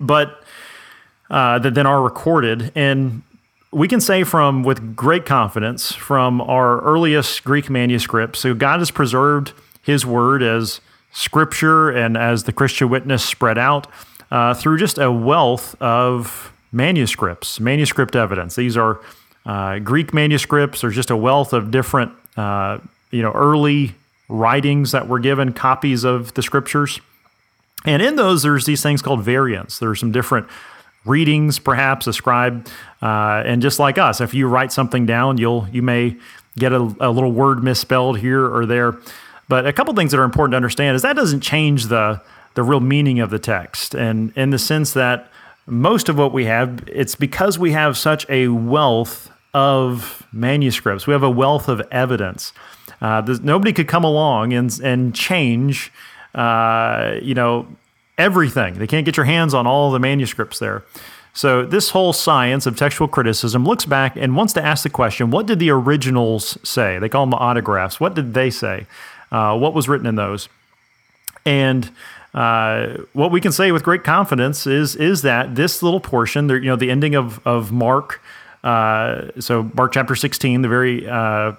but 0.00 0.42
uh, 1.28 1.58
that 1.58 1.74
then 1.74 1.86
are 1.86 2.02
recorded. 2.02 2.72
And 2.74 3.22
we 3.72 3.88
can 3.88 4.00
say 4.00 4.24
from 4.24 4.62
with 4.62 4.96
great 4.96 5.26
confidence 5.26 5.92
from 5.92 6.40
our 6.40 6.80
earliest 6.80 7.44
Greek 7.44 7.68
manuscripts, 7.68 8.38
so 8.38 8.54
God 8.54 8.78
has 8.78 8.90
preserved 8.90 9.52
His 9.82 10.06
word 10.06 10.42
as 10.42 10.80
scripture 11.12 11.90
and 11.90 12.16
as 12.16 12.44
the 12.44 12.52
Christian 12.52 12.88
witness 12.88 13.24
spread 13.24 13.58
out. 13.58 13.86
uh, 14.30 14.54
through 14.54 14.78
just 14.78 14.98
a 14.98 15.10
wealth 15.10 15.80
of 15.80 16.52
manuscripts, 16.72 17.60
manuscript 17.60 18.16
evidence. 18.16 18.56
These 18.56 18.76
are 18.76 19.00
uh, 19.46 19.78
Greek 19.78 20.12
manuscripts. 20.12 20.80
There's 20.80 20.94
just 20.94 21.10
a 21.10 21.16
wealth 21.16 21.52
of 21.52 21.70
different, 21.70 22.12
uh, 22.36 22.78
you 23.10 23.22
know, 23.22 23.32
early 23.32 23.94
writings 24.28 24.92
that 24.92 25.08
were 25.08 25.20
given, 25.20 25.52
copies 25.52 26.04
of 26.04 26.34
the 26.34 26.42
scriptures. 26.42 27.00
And 27.84 28.02
in 28.02 28.16
those, 28.16 28.42
there's 28.42 28.66
these 28.66 28.82
things 28.82 29.00
called 29.00 29.22
variants. 29.22 29.78
There's 29.78 30.00
some 30.00 30.10
different 30.10 30.48
readings, 31.04 31.60
perhaps 31.60 32.08
ascribed. 32.08 32.70
Uh, 33.00 33.42
and 33.46 33.62
just 33.62 33.78
like 33.78 33.98
us, 33.98 34.20
if 34.20 34.34
you 34.34 34.48
write 34.48 34.72
something 34.72 35.06
down, 35.06 35.38
you'll 35.38 35.68
you 35.70 35.82
may 35.82 36.16
get 36.58 36.72
a, 36.72 36.80
a, 37.00 37.10
little 37.10 37.30
word 37.30 37.62
misspelled 37.62 38.18
here 38.18 38.44
or 38.44 38.66
there. 38.66 38.96
But 39.48 39.66
a 39.66 39.72
couple 39.72 39.94
things 39.94 40.10
that 40.10 40.18
are 40.18 40.24
important 40.24 40.52
to 40.52 40.56
understand 40.56 40.96
is 40.96 41.02
that 41.02 41.14
doesn't 41.14 41.40
change 41.40 41.86
the 41.86 42.20
the 42.54 42.64
real 42.64 42.80
meaning 42.80 43.20
of 43.20 43.30
the 43.30 43.38
text, 43.38 43.94
and 43.94 44.32
in 44.34 44.50
the 44.50 44.58
sense 44.58 44.94
that 44.94 45.30
most 45.66 46.08
of 46.08 46.16
what 46.16 46.32
we 46.32 46.46
have, 46.46 46.82
it's 46.88 47.14
because 47.14 47.58
we 47.58 47.72
have 47.72 47.98
such 47.98 48.28
a 48.30 48.48
wealth 48.48 49.30
of 49.56 50.26
manuscripts. 50.32 51.06
We 51.06 51.14
have 51.14 51.22
a 51.22 51.30
wealth 51.30 51.66
of 51.66 51.80
evidence. 51.90 52.52
Uh, 53.00 53.22
nobody 53.42 53.72
could 53.72 53.88
come 53.88 54.04
along 54.04 54.52
and 54.52 54.70
and 54.84 55.14
change, 55.14 55.90
uh, 56.34 57.14
you 57.22 57.34
know, 57.34 57.66
everything. 58.18 58.74
They 58.74 58.86
can't 58.86 59.06
get 59.06 59.16
your 59.16 59.24
hands 59.24 59.54
on 59.54 59.66
all 59.66 59.90
the 59.90 59.98
manuscripts 59.98 60.58
there. 60.58 60.84
So 61.32 61.64
this 61.64 61.90
whole 61.90 62.12
science 62.12 62.66
of 62.66 62.76
textual 62.76 63.08
criticism 63.08 63.64
looks 63.64 63.86
back 63.86 64.14
and 64.16 64.36
wants 64.36 64.52
to 64.54 64.64
ask 64.64 64.82
the 64.82 64.90
question: 64.90 65.30
What 65.30 65.46
did 65.46 65.58
the 65.58 65.70
originals 65.70 66.58
say? 66.62 66.98
They 66.98 67.08
call 67.08 67.22
them 67.22 67.30
the 67.30 67.38
autographs. 67.38 67.98
What 67.98 68.14
did 68.14 68.34
they 68.34 68.50
say? 68.50 68.86
Uh, 69.32 69.56
what 69.58 69.72
was 69.72 69.88
written 69.88 70.06
in 70.06 70.16
those? 70.16 70.50
And 71.46 71.90
uh, 72.34 72.98
what 73.14 73.30
we 73.30 73.40
can 73.40 73.52
say 73.52 73.72
with 73.72 73.82
great 73.82 74.04
confidence 74.04 74.66
is 74.66 74.96
is 74.96 75.22
that 75.22 75.54
this 75.54 75.82
little 75.82 76.00
portion, 76.00 76.46
you 76.50 76.60
know, 76.60 76.76
the 76.76 76.90
ending 76.90 77.14
of 77.14 77.40
of 77.46 77.72
Mark. 77.72 78.20
Uh, 78.66 79.30
so 79.40 79.70
Mark 79.74 79.92
chapter 79.92 80.16
sixteen, 80.16 80.62
the 80.62 80.68
very 80.68 81.08
uh, 81.08 81.52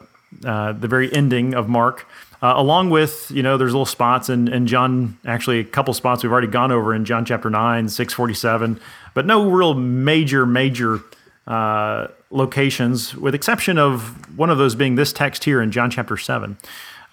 uh, 0.46 0.74
the 0.74 0.88
very 0.88 1.12
ending 1.14 1.54
of 1.54 1.70
Mark. 1.70 2.06
Uh, 2.40 2.54
along 2.56 2.92
with, 2.92 3.32
you 3.32 3.42
know, 3.42 3.58
there's 3.58 3.74
little 3.74 3.84
spots 3.86 4.30
in, 4.30 4.48
in 4.48 4.68
John, 4.68 5.18
actually 5.26 5.60
a 5.60 5.64
couple 5.64 5.92
spots 5.96 6.22
we've 6.22 6.32
already 6.32 6.46
gone 6.46 6.72
over 6.72 6.94
in 6.94 7.04
John 7.04 7.26
chapter 7.26 7.50
9, 7.50 7.90
647, 7.90 8.80
but 9.16 9.26
no 9.26 9.50
real 9.50 9.74
major, 9.74 10.46
major 10.46 11.00
uh, 11.48 12.10
locations, 12.30 13.16
with 13.16 13.34
exception 13.34 13.80
of 13.80 14.38
one 14.38 14.52
of 14.52 14.60
those 14.60 14.76
being 14.76 14.94
this 14.94 15.12
text 15.12 15.46
here 15.46 15.64
in 15.64 15.72
John 15.72 15.90
chapter 15.90 16.16
7, 16.16 16.58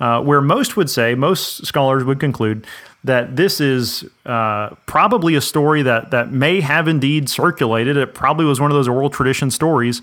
uh, 0.01 0.21
where 0.23 0.43
most 0.43 0.77
would 0.77 0.91
say, 0.91 1.15
most 1.15 1.65
scholars 1.65 2.05
would 2.05 2.21
conclude 2.21 2.67
that 3.05 3.37
this 3.37 3.61
is 3.61 4.09
uh, 4.25 4.71
probably 4.87 5.35
a 5.35 5.41
story 5.41 5.83
that, 5.83 6.11
that 6.11 6.33
may 6.33 6.61
have 6.61 6.89
indeed 6.89 7.29
circulated. 7.29 7.99
It 7.99 8.15
probably 8.15 8.47
was 8.47 8.61
one 8.61 8.71
of 8.71 8.75
those 8.75 8.89
oral 8.89 9.11
tradition 9.11 9.51
stories, 9.51 10.01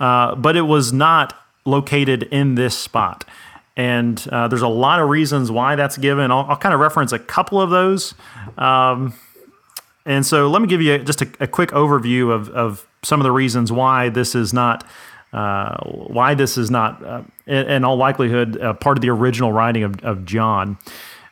uh, 0.00 0.34
but 0.34 0.56
it 0.56 0.62
was 0.62 0.92
not 0.92 1.34
located 1.64 2.24
in 2.24 2.56
this 2.56 2.76
spot. 2.76 3.24
And 3.76 4.26
uh, 4.32 4.48
there's 4.48 4.62
a 4.62 4.68
lot 4.68 5.00
of 5.00 5.08
reasons 5.08 5.50
why 5.50 5.76
that's 5.76 5.96
given. 5.96 6.32
I'll, 6.32 6.44
I'll 6.48 6.56
kind 6.56 6.74
of 6.74 6.80
reference 6.80 7.12
a 7.12 7.20
couple 7.20 7.60
of 7.60 7.70
those. 7.70 8.14
Um, 8.58 9.14
and 10.04 10.26
so 10.26 10.48
let 10.48 10.60
me 10.60 10.66
give 10.66 10.82
you 10.82 10.98
just 10.98 11.22
a, 11.22 11.28
a 11.38 11.46
quick 11.46 11.70
overview 11.70 12.32
of, 12.32 12.48
of 12.50 12.86
some 13.04 13.20
of 13.20 13.24
the 13.24 13.32
reasons 13.32 13.70
why 13.70 14.08
this 14.08 14.34
is 14.34 14.52
not. 14.52 14.84
Uh, 15.32 15.76
why 15.84 16.34
this 16.34 16.58
is 16.58 16.72
not, 16.72 17.00
uh, 17.04 17.22
in, 17.46 17.64
in, 17.68 17.84
all 17.84 17.96
likelihood, 17.96 18.58
part 18.80 18.98
of 18.98 19.00
the 19.00 19.08
original 19.08 19.52
writing 19.52 19.84
of, 19.84 20.02
of 20.02 20.24
John. 20.24 20.76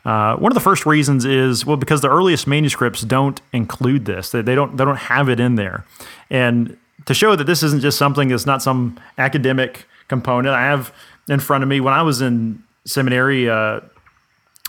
Uh, 0.09 0.35
one 0.37 0.51
of 0.51 0.55
the 0.55 0.61
first 0.61 0.87
reasons 0.87 1.27
is 1.27 1.67
well 1.67 1.77
because 1.77 2.01
the 2.01 2.09
earliest 2.09 2.47
manuscripts 2.47 3.03
don't 3.03 3.43
include 3.53 4.07
this; 4.07 4.31
they, 4.31 4.41
they 4.41 4.55
don't 4.55 4.79
they 4.79 4.85
don't 4.87 4.97
have 4.97 5.29
it 5.29 5.39
in 5.39 5.57
there, 5.57 5.85
and 6.31 6.79
to 7.05 7.13
show 7.13 7.37
that 7.37 7.45
this 7.45 7.63
isn't 7.63 7.83
just 7.83 7.99
something 7.99 8.29
that's 8.29 8.47
not 8.47 8.63
some 8.63 8.99
academic 9.19 9.85
component. 10.09 10.55
I 10.55 10.63
have 10.63 10.95
in 11.29 11.41
front 11.41 11.63
of 11.63 11.69
me 11.69 11.81
when 11.81 11.93
I 11.93 12.01
was 12.01 12.23
in 12.23 12.63
seminary 12.87 13.51
uh, 13.51 13.81
a 13.81 13.83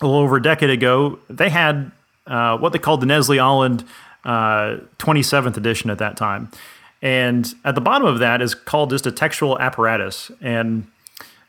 little 0.02 0.18
over 0.18 0.36
a 0.36 0.42
decade 0.42 0.72
ago. 0.72 1.20
They 1.30 1.50
had 1.50 1.90
uh, 2.28 2.58
what 2.58 2.74
they 2.74 2.80
called 2.80 3.00
the 3.00 3.06
Nestle-Aland 3.06 3.86
uh, 4.26 4.80
27th 4.98 5.56
edition 5.56 5.90
at 5.90 6.00
that 6.00 6.18
time, 6.18 6.52
and 7.02 7.54
at 7.64 7.76
the 7.76 7.82
bottom 7.82 8.06
of 8.06 8.20
that 8.20 8.42
is 8.42 8.56
called 8.56 8.90
just 8.90 9.08
a 9.08 9.12
textual 9.14 9.58
apparatus, 9.58 10.32
and 10.42 10.86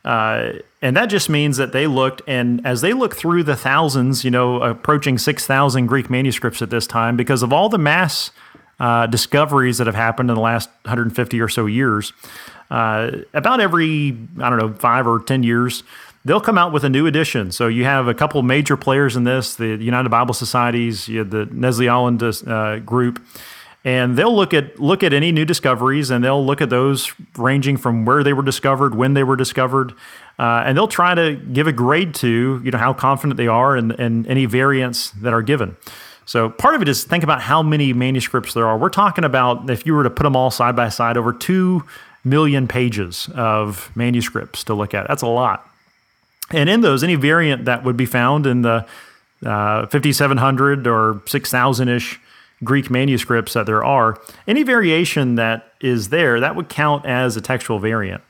uh, 0.05 0.53
and 0.81 0.97
that 0.97 1.07
just 1.07 1.29
means 1.29 1.59
that 1.59 1.73
they 1.73 1.87
looked, 1.87 2.23
and 2.27 2.67
as 2.67 2.81
they 2.81 2.93
look 2.93 3.15
through 3.15 3.43
the 3.43 3.57
thousands, 3.57 4.25
you 4.25 4.31
know, 4.31 4.63
approaching 4.63 5.19
6,000 5.19 5.87
Greek 5.87 6.09
manuscripts 6.09 6.63
at 6.63 6.71
this 6.71 6.87
time, 6.87 7.17
because 7.17 7.43
of 7.43 7.53
all 7.53 7.69
the 7.69 7.79
mass 7.79 8.31
uh, 8.79 9.07
discoveries 9.07 9.79
that 9.79 9.87
have 9.87 9.97
happened 9.97 10.31
in 10.31 10.35
the 10.35 10.41
last 10.41 10.71
150 10.85 11.41
or 11.41 11.49
so 11.49 11.67
years, 11.67 12.15
uh, 12.71 13.11
about 13.35 13.61
every, 13.61 14.17
I 14.41 14.49
don't 14.49 14.59
know, 14.59 14.73
five 14.73 15.07
or 15.07 15.21
10 15.21 15.43
years, 15.43 15.83
they'll 16.25 16.41
come 16.41 16.57
out 16.57 16.73
with 16.73 16.85
a 16.85 16.89
new 16.89 17.07
edition. 17.07 17.53
So 17.53 17.69
you 17.69 17.85
have 17.85 18.09
a 18.09 18.15
couple 18.15 18.43
major 18.43 18.77
players 18.77 19.17
in 19.17 19.25
this 19.25 19.55
the 19.57 19.77
United 19.77 20.09
Bible 20.09 20.35
Societies, 20.35 21.07
the 21.07 21.49
Nestle-Aland 21.51 22.23
uh, 22.23 22.79
group. 22.79 23.23
And 23.83 24.17
they'll 24.17 24.35
look 24.35 24.53
at 24.53 24.79
look 24.79 25.03
at 25.03 25.15
any 25.15 25.33
new 25.33 25.47
discoveries, 25.47 26.11
and 26.11 26.23
they'll 26.23 26.45
look 26.45 26.61
at 26.61 26.69
those 26.69 27.13
ranging 27.37 27.79
from 27.79 28.05
where 28.05 28.23
they 28.23 28.35
were 28.35 28.43
discovered, 28.43 28.95
when 28.95 29.15
they 29.15 29.25
were 29.25 29.37
discovered, 29.37 29.93
uh, 30.39 30.65
and 30.67 30.77
they'll 30.77 30.87
try 30.87 31.15
to 31.15 31.37
give 31.37 31.67
a 31.67 31.73
grade 31.73 32.15
to 32.17 32.61
you 32.63 32.71
know 32.71 32.79
how 32.79 32.93
confident 32.93 33.39
they 33.39 33.47
are 33.47 33.77
and 33.77 33.93
and 33.93 34.27
any 34.27 34.45
variants 34.45 35.13
that 35.13 35.33
are 35.33 35.41
given. 35.41 35.77
So 36.27 36.51
part 36.51 36.75
of 36.75 36.83
it 36.83 36.89
is 36.89 37.05
think 37.05 37.25
about 37.25 37.41
how 37.41 37.63
many 37.63 37.93
manuscripts 37.93 38.55
there 38.55 38.67
are. 38.67 38.79
We're 38.79 38.91
talking 38.91 39.25
about 39.25 39.69
if 39.71 39.87
you 39.87 39.95
were 39.95 40.05
to 40.05 40.11
put 40.11 40.25
them 40.25 40.37
all 40.37 40.51
side 40.51 40.77
by 40.77 40.89
side, 40.91 41.17
over 41.17 41.33
two 41.33 41.85
million 42.23 42.69
pages 42.69 43.29
of 43.35 43.91
manuscripts 43.97 44.63
to 44.65 44.75
look 44.75 44.95
at. 44.95 45.09
That's 45.09 45.23
a 45.23 45.27
lot. 45.27 45.67
And 46.53 46.69
in 46.69 46.83
those, 46.83 47.03
any 47.03 47.15
variant 47.15 47.65
that 47.65 47.85
would 47.85 47.97
be 47.97 48.07
found 48.07 48.47
in 48.47 48.63
the 48.63 48.87
uh, 49.45 49.87
5,700 49.87 50.87
or 50.87 51.23
6,000 51.27 51.89
ish 51.89 52.21
Greek 52.63 52.91
manuscripts 52.91 53.55
that 53.55 53.67
there 53.67 53.85
are, 53.85 54.21
any 54.47 54.63
variation 54.63 55.37
that 55.37 55.73
is 55.81 56.11
there, 56.11 56.41
that 56.41 56.57
would 56.57 56.69
count 56.69 57.07
as 57.07 57.37
a 57.37 57.41
textual 57.41 57.79
variant. 57.79 58.23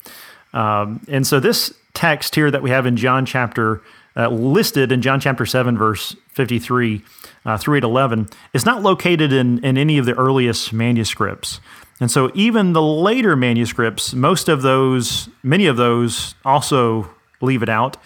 Um, 0.53 1.01
and 1.09 1.27
so 1.27 1.41
this 1.41 1.75
text 1.95 2.35
here 2.35 2.51
that 2.51 2.63
we 2.63 2.71
have 2.71 2.87
in 2.87 2.97
John 2.97 3.27
chapter, 3.27 3.83
uh, 4.17 4.29
listed 4.29 4.93
in 4.93 5.03
John 5.03 5.21
chapter 5.21 5.47
7, 5.47 5.77
verse 5.77 6.17
53 6.33 7.03
uh, 7.45 7.59
through 7.59 7.77
811, 7.77 8.29
is 8.53 8.65
not 8.65 8.83
located 8.83 9.33
in, 9.33 9.65
in 9.65 9.77
any 9.77 9.99
of 9.99 10.07
the 10.07 10.15
earliest 10.15 10.73
manuscripts. 10.73 11.61
And 12.01 12.11
so 12.11 12.31
even 12.35 12.73
the 12.73 12.83
later 12.83 13.37
manuscripts, 13.37 14.15
most 14.15 14.49
of 14.49 14.63
those, 14.63 15.29
many 15.43 15.67
of 15.67 15.77
those 15.77 16.35
also 16.45 17.11
leave 17.41 17.63
it 17.63 17.69
out. 17.69 17.97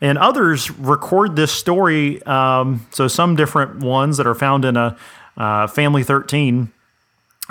And 0.00 0.18
others 0.18 0.70
record 0.70 1.36
this 1.36 1.52
story. 1.52 2.22
Um, 2.24 2.86
so 2.90 3.06
some 3.06 3.36
different 3.36 3.80
ones 3.80 4.16
that 4.16 4.26
are 4.26 4.34
found 4.34 4.64
in 4.64 4.76
a 4.76 4.96
uh, 5.36 5.66
Family 5.66 6.02
13, 6.02 6.72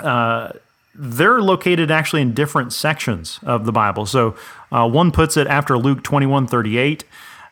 uh, 0.00 0.52
they're 0.94 1.40
located 1.40 1.90
actually 1.90 2.22
in 2.22 2.34
different 2.34 2.72
sections 2.72 3.40
of 3.42 3.64
the 3.64 3.72
Bible. 3.72 4.06
So 4.06 4.36
uh, 4.70 4.88
one 4.88 5.10
puts 5.10 5.36
it 5.36 5.46
after 5.46 5.78
Luke 5.78 6.02
21 6.02 6.46
38. 6.46 7.04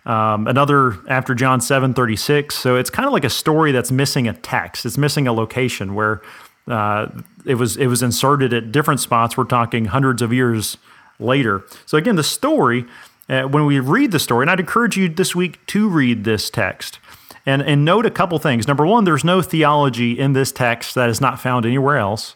Um, 0.07 0.47
another 0.47 0.97
after 1.09 1.35
John 1.35 1.61
7 1.61 1.95
36. 1.95 2.55
So 2.55 2.77
it's 2.77 2.91
kind 2.91 3.07
of 3.07 3.13
like 3.13 3.25
a 3.25 3.31
story 3.31 3.73
that's 3.73 3.91
missing 3.91 4.29
a 4.29 4.33
text. 4.33 4.87
It's 4.87 4.99
missing 4.99 5.27
a 5.27 5.33
location 5.33 5.95
where 5.95 6.23
uh, 6.69 7.09
it 7.45 7.57
was 7.57 7.77
it 7.77 7.87
was 7.87 8.03
inserted 8.03 8.53
at 8.53 8.73
different 8.73 9.01
spots. 9.01 9.37
We're 9.37 9.45
talking 9.45 9.87
hundreds 9.87 10.23
of 10.23 10.33
years 10.33 10.77
later. 11.19 11.65
So 11.87 11.99
again, 11.99 12.17
the 12.17 12.25
story. 12.25 12.87
Uh, 13.29 13.43
when 13.43 13.65
we 13.65 13.79
read 13.79 14.11
the 14.11 14.19
story, 14.19 14.43
and 14.43 14.51
I'd 14.51 14.59
encourage 14.59 14.97
you 14.97 15.09
this 15.09 15.37
week 15.37 15.65
to 15.67 15.89
read 15.89 16.25
this 16.25 16.51
text 16.51 16.99
and, 17.47 17.62
and 17.62 17.85
note 17.85 18.06
a 18.06 18.11
couple 18.11 18.38
things. 18.38 18.68
Number 18.68 18.87
one, 18.87 19.04
there's 19.04 19.25
no 19.25 19.42
theology 19.42 20.18
in 20.18 20.32
this 20.32 20.52
text 20.52 20.94
that 20.94 21.09
is 21.09 21.20
not 21.20 21.40
found 21.40 21.66
anywhere 21.66 21.99
else. 21.99 22.35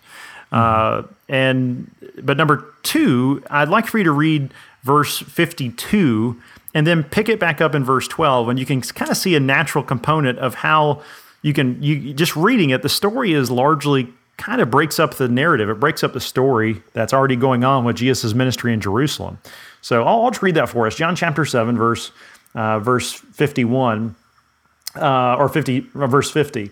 Mm-hmm. 0.53 1.07
Uh, 1.07 1.13
and 1.29 1.91
but 2.23 2.37
number 2.37 2.73
two, 2.83 3.43
I'd 3.51 3.69
like 3.69 3.87
for 3.87 3.99
you 3.99 4.05
to 4.05 4.13
read 4.13 4.53
verse 4.83 5.19
52 5.19 6.41
and 6.75 6.87
then 6.87 7.05
pick 7.05 7.29
it 7.29 7.39
back 7.39 7.61
up 7.61 7.75
in 7.75 7.85
verse 7.85 8.09
12, 8.09 8.49
and 8.49 8.59
you 8.59 8.67
can 8.67 8.81
kind 8.81 9.11
of 9.11 9.17
see 9.17 9.37
a 9.37 9.41
natural 9.41 9.85
component 9.85 10.39
of 10.41 10.55
how 10.55 11.03
you 11.43 11.53
can 11.53 11.81
you 11.83 12.13
just 12.13 12.35
reading 12.37 12.71
it. 12.71 12.83
The 12.83 12.89
story 12.89 13.33
is 13.33 13.51
largely 13.51 14.13
kind 14.37 14.61
of 14.61 14.71
breaks 14.71 14.99
up 14.99 15.15
the 15.15 15.29
narrative. 15.29 15.69
It 15.69 15.79
breaks 15.79 16.03
up 16.03 16.13
the 16.13 16.21
story 16.21 16.83
that's 16.93 17.13
already 17.13 17.37
going 17.37 17.63
on 17.63 17.85
with 17.85 17.97
Jesus' 17.97 18.35
ministry 18.35 18.73
in 18.73 18.81
Jerusalem. 18.81 19.39
So 19.81 20.03
I'll, 20.03 20.23
I'll 20.23 20.31
just 20.31 20.43
read 20.43 20.57
that 20.57 20.69
for 20.69 20.87
us. 20.87 20.97
John 20.97 21.15
chapter 21.15 21.45
7, 21.45 21.77
verse, 21.77 22.11
uh, 22.55 22.81
verse 22.81 23.13
51, 23.13 24.17
uh, 24.97 25.37
or 25.37 25.49
50, 25.49 25.87
uh, 25.95 26.07
verse 26.07 26.31
50. 26.31 26.71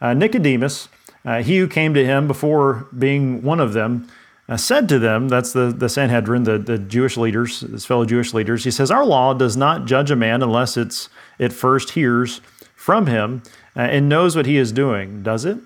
Uh, 0.00 0.14
Nicodemus, 0.14 0.88
uh, 1.24 1.42
he 1.42 1.58
who 1.58 1.68
came 1.68 1.94
to 1.94 2.04
him 2.04 2.26
before 2.26 2.86
being 2.96 3.42
one 3.42 3.60
of 3.60 3.72
them, 3.72 4.08
uh, 4.48 4.56
said 4.56 4.88
to 4.90 4.98
them, 4.98 5.28
that's 5.28 5.52
the, 5.52 5.74
the 5.76 5.88
Sanhedrin, 5.88 6.44
the, 6.44 6.58
the 6.58 6.78
Jewish 6.78 7.16
leaders, 7.16 7.60
his 7.60 7.86
fellow 7.86 8.04
Jewish 8.04 8.34
leaders, 8.34 8.64
he 8.64 8.70
says, 8.70 8.90
Our 8.90 9.04
law 9.04 9.32
does 9.32 9.56
not 9.56 9.86
judge 9.86 10.10
a 10.10 10.16
man 10.16 10.42
unless 10.42 10.76
it's, 10.76 11.08
it 11.38 11.52
first 11.52 11.90
hears 11.90 12.42
from 12.74 13.06
him 13.06 13.42
and 13.74 14.08
knows 14.08 14.36
what 14.36 14.46
he 14.46 14.58
is 14.58 14.70
doing, 14.70 15.22
does 15.22 15.44
it? 15.44 15.58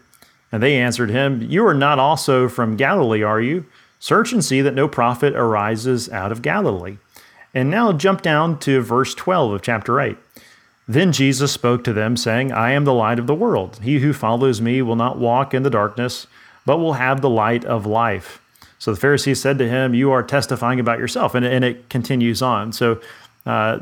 And 0.52 0.62
they 0.62 0.76
answered 0.76 1.10
him, 1.10 1.42
You 1.42 1.66
are 1.66 1.74
not 1.74 1.98
also 1.98 2.48
from 2.48 2.76
Galilee, 2.76 3.22
are 3.22 3.40
you? 3.40 3.66
Search 3.98 4.32
and 4.32 4.44
see 4.44 4.60
that 4.62 4.74
no 4.74 4.86
prophet 4.88 5.34
arises 5.34 6.08
out 6.10 6.30
of 6.32 6.42
Galilee. 6.42 6.98
And 7.54 7.70
now 7.70 7.92
jump 7.92 8.22
down 8.22 8.58
to 8.60 8.80
verse 8.80 9.14
12 9.14 9.52
of 9.52 9.62
chapter 9.62 10.00
8. 10.00 10.16
Then 10.88 11.12
Jesus 11.12 11.52
spoke 11.52 11.84
to 11.84 11.92
them, 11.92 12.16
saying, 12.16 12.50
I 12.50 12.72
am 12.72 12.84
the 12.84 12.94
light 12.94 13.18
of 13.18 13.26
the 13.26 13.34
world. 13.34 13.78
He 13.82 13.98
who 13.98 14.14
follows 14.14 14.62
me 14.62 14.80
will 14.80 14.96
not 14.96 15.18
walk 15.18 15.52
in 15.52 15.62
the 15.62 15.70
darkness, 15.70 16.26
but 16.64 16.78
will 16.78 16.94
have 16.94 17.20
the 17.20 17.28
light 17.28 17.64
of 17.66 17.84
life. 17.84 18.40
So 18.78 18.94
the 18.94 19.00
Pharisees 19.00 19.40
said 19.40 19.58
to 19.58 19.68
him, 19.68 19.92
You 19.92 20.10
are 20.12 20.22
testifying 20.22 20.80
about 20.80 20.98
yourself. 20.98 21.34
And, 21.34 21.44
and 21.44 21.62
it 21.62 21.90
continues 21.90 22.40
on. 22.40 22.72
So 22.72 23.00
uh, 23.44 23.80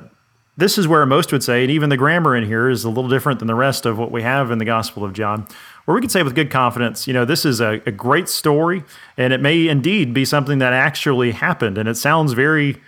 this 0.56 0.78
is 0.78 0.88
where 0.88 1.04
most 1.06 1.32
would 1.32 1.44
say, 1.44 1.62
and 1.62 1.70
even 1.70 1.90
the 1.90 1.96
grammar 1.96 2.34
in 2.34 2.44
here 2.44 2.68
is 2.68 2.82
a 2.82 2.88
little 2.88 3.10
different 3.10 3.38
than 3.38 3.46
the 3.46 3.54
rest 3.54 3.86
of 3.86 3.98
what 3.98 4.10
we 4.10 4.22
have 4.22 4.50
in 4.50 4.58
the 4.58 4.64
Gospel 4.64 5.04
of 5.04 5.12
John, 5.12 5.46
where 5.84 5.94
we 5.94 6.00
can 6.00 6.10
say 6.10 6.22
with 6.22 6.34
good 6.34 6.50
confidence, 6.50 7.06
you 7.06 7.12
know, 7.12 7.24
this 7.24 7.44
is 7.44 7.60
a, 7.60 7.82
a 7.86 7.92
great 7.92 8.28
story, 8.28 8.82
and 9.16 9.32
it 9.32 9.40
may 9.40 9.68
indeed 9.68 10.14
be 10.14 10.24
something 10.24 10.58
that 10.58 10.72
actually 10.72 11.32
happened. 11.32 11.78
And 11.78 11.88
it 11.88 11.96
sounds 11.96 12.32
very 12.32 12.80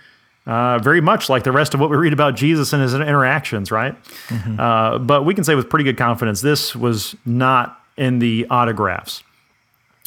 uh, 0.49 0.79
very 0.79 0.99
much 0.99 1.29
like 1.29 1.43
the 1.43 1.51
rest 1.51 1.75
of 1.75 1.79
what 1.79 1.91
we 1.91 1.95
read 1.95 2.11
about 2.11 2.35
Jesus 2.35 2.73
and 2.73 2.81
his 2.81 2.95
interactions, 2.95 3.69
right? 3.69 3.95
Mm-hmm. 4.29 4.59
Uh, 4.59 4.97
but 4.97 5.23
we 5.23 5.35
can 5.35 5.43
say 5.43 5.53
with 5.53 5.69
pretty 5.69 5.83
good 5.83 5.97
confidence 5.97 6.41
this 6.41 6.75
was 6.75 7.15
not 7.23 7.79
in 7.97 8.17
the 8.17 8.47
autographs. 8.49 9.23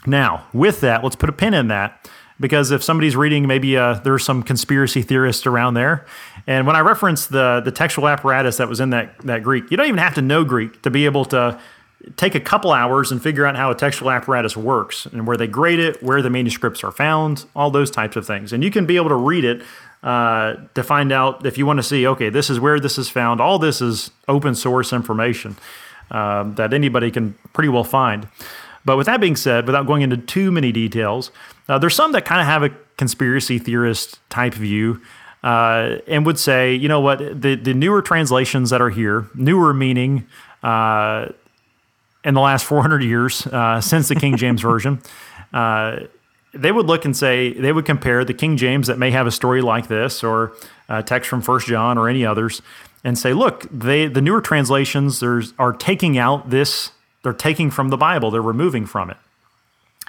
Now, 0.05 0.45
with 0.53 0.81
that, 0.81 1.05
let's 1.05 1.15
put 1.15 1.29
a 1.29 1.33
pin 1.33 1.55
in 1.55 1.69
that 1.69 2.11
because 2.41 2.73
if 2.73 2.83
somebody's 2.83 3.15
reading, 3.15 3.47
maybe 3.47 3.77
uh, 3.77 3.95
there's 4.01 4.25
some 4.25 4.43
conspiracy 4.43 5.01
theorists 5.01 5.47
around 5.47 5.75
there. 5.75 6.07
And 6.49 6.67
when 6.67 6.75
I 6.75 6.81
reference 6.81 7.29
the 7.29 7.63
the 7.65 7.71
textual 7.71 8.09
apparatus 8.09 8.57
that 8.57 8.69
was 8.69 8.81
in 8.81 8.91
that 8.91 9.17
that 9.19 9.45
Greek, 9.45 9.71
you 9.71 9.77
don't 9.77 9.87
even 9.87 9.99
have 9.99 10.15
to 10.15 10.23
know 10.23 10.43
Greek 10.43 10.83
to 10.83 10.91
be 10.91 11.05
able 11.05 11.25
to 11.27 11.61
take 12.17 12.35
a 12.35 12.41
couple 12.41 12.73
hours 12.73 13.13
and 13.13 13.23
figure 13.23 13.47
out 13.47 13.57
how 13.57 13.71
a 13.71 13.75
textual 13.75 14.11
apparatus 14.11 14.57
works 14.57 15.07
and 15.07 15.27
where 15.27 15.37
they 15.37 15.47
grade 15.47 15.79
it, 15.79 16.03
where 16.03 16.23
the 16.23 16.31
manuscripts 16.31 16.83
are 16.83 16.91
found, 16.91 17.45
all 17.55 17.71
those 17.71 17.91
types 17.91 18.17
of 18.17 18.27
things. 18.27 18.53
And 18.53 18.65
you 18.65 18.71
can 18.71 18.87
be 18.87 18.97
able 18.97 19.09
to 19.11 19.17
read 19.17 19.45
it 19.45 19.63
uh, 20.03 20.55
to 20.75 20.83
find 20.83 21.13
out 21.13 21.47
if 21.47 21.57
you 21.57 21.67
want 21.67 21.79
to 21.79 21.83
see, 21.83 22.07
okay, 22.07 22.29
this 22.29 22.51
is 22.51 22.59
where 22.59 22.81
this 22.81 22.99
is 22.99 23.09
found. 23.09 23.41
All 23.41 23.59
this 23.59 23.81
is 23.81 24.11
open 24.29 24.55
source 24.55 24.93
information 24.93 25.57
uh, 26.11 26.45
that 26.55 26.73
anybody 26.73 27.11
can 27.11 27.35
pretty 27.53 27.69
well 27.69 27.85
find. 27.85 28.27
But 28.85 28.97
with 28.97 29.07
that 29.07 29.21
being 29.21 29.37
said, 29.37 29.67
without 29.67 29.87
going 29.87 30.03
into 30.03 30.17
too 30.17 30.51
many 30.51 30.73
details, 30.73 31.31
uh, 31.69 31.79
there's 31.79 31.95
some 31.95 32.13
that 32.13 32.25
kind 32.25 32.41
of 32.41 32.47
have 32.47 32.65
a 32.65 32.71
conspiracy 32.97 33.59
theorist 33.59 34.19
type 34.29 34.55
view. 34.55 35.01
Uh, 35.45 35.99
and 36.07 36.25
would 36.25 36.39
say, 36.39 36.73
you 36.73 36.87
know 36.87 37.01
what, 37.01 37.19
the, 37.19 37.57
the 37.57 37.75
newer 37.75 38.01
translations 38.01 38.71
that 38.71 38.81
are 38.81 38.91
here, 38.91 39.27
newer 39.35 39.75
meaning 39.75 40.25
uh, 40.63 41.27
in 42.25 42.35
the 42.35 42.41
last 42.41 42.65
400 42.65 43.03
years 43.03 43.47
uh, 43.47 43.81
since 43.81 44.09
the 44.09 44.15
King 44.15 44.37
James 44.37 44.61
Version, 44.61 45.01
uh, 45.53 46.01
they 46.55 46.71
would 46.71 46.87
look 46.87 47.05
and 47.05 47.17
say 47.17 47.53
they 47.53 47.73
would 47.73 47.87
compare 47.87 48.25
the 48.25 48.35
King 48.35 48.57
James 48.57 48.87
that 48.87 48.99
may 48.99 49.11
have 49.11 49.27
a 49.27 49.31
story 49.31 49.63
like 49.63 49.89
this 49.89 50.23
or 50.23 50.53
a 50.89 51.03
text 51.03 51.29
from 51.29 51.41
First 51.41 51.67
John 51.67 51.97
or 51.97 52.09
any 52.09 52.27
others 52.27 52.61
and 53.05 53.19
say, 53.19 53.33
look, 53.33 53.67
they 53.71 54.07
the 54.07 54.21
newer 54.21 54.41
translations 54.41 55.21
there's 55.21 55.55
are 55.59 55.73
taking 55.73 56.19
out 56.19 56.51
this, 56.51 56.93
they're 57.23 57.33
taking 57.33 57.71
from 57.71 57.89
the 57.89 57.97
Bible, 57.97 58.31
they're 58.31 58.43
removing 58.43 58.87
from 58.87 59.11
it. 59.11 59.17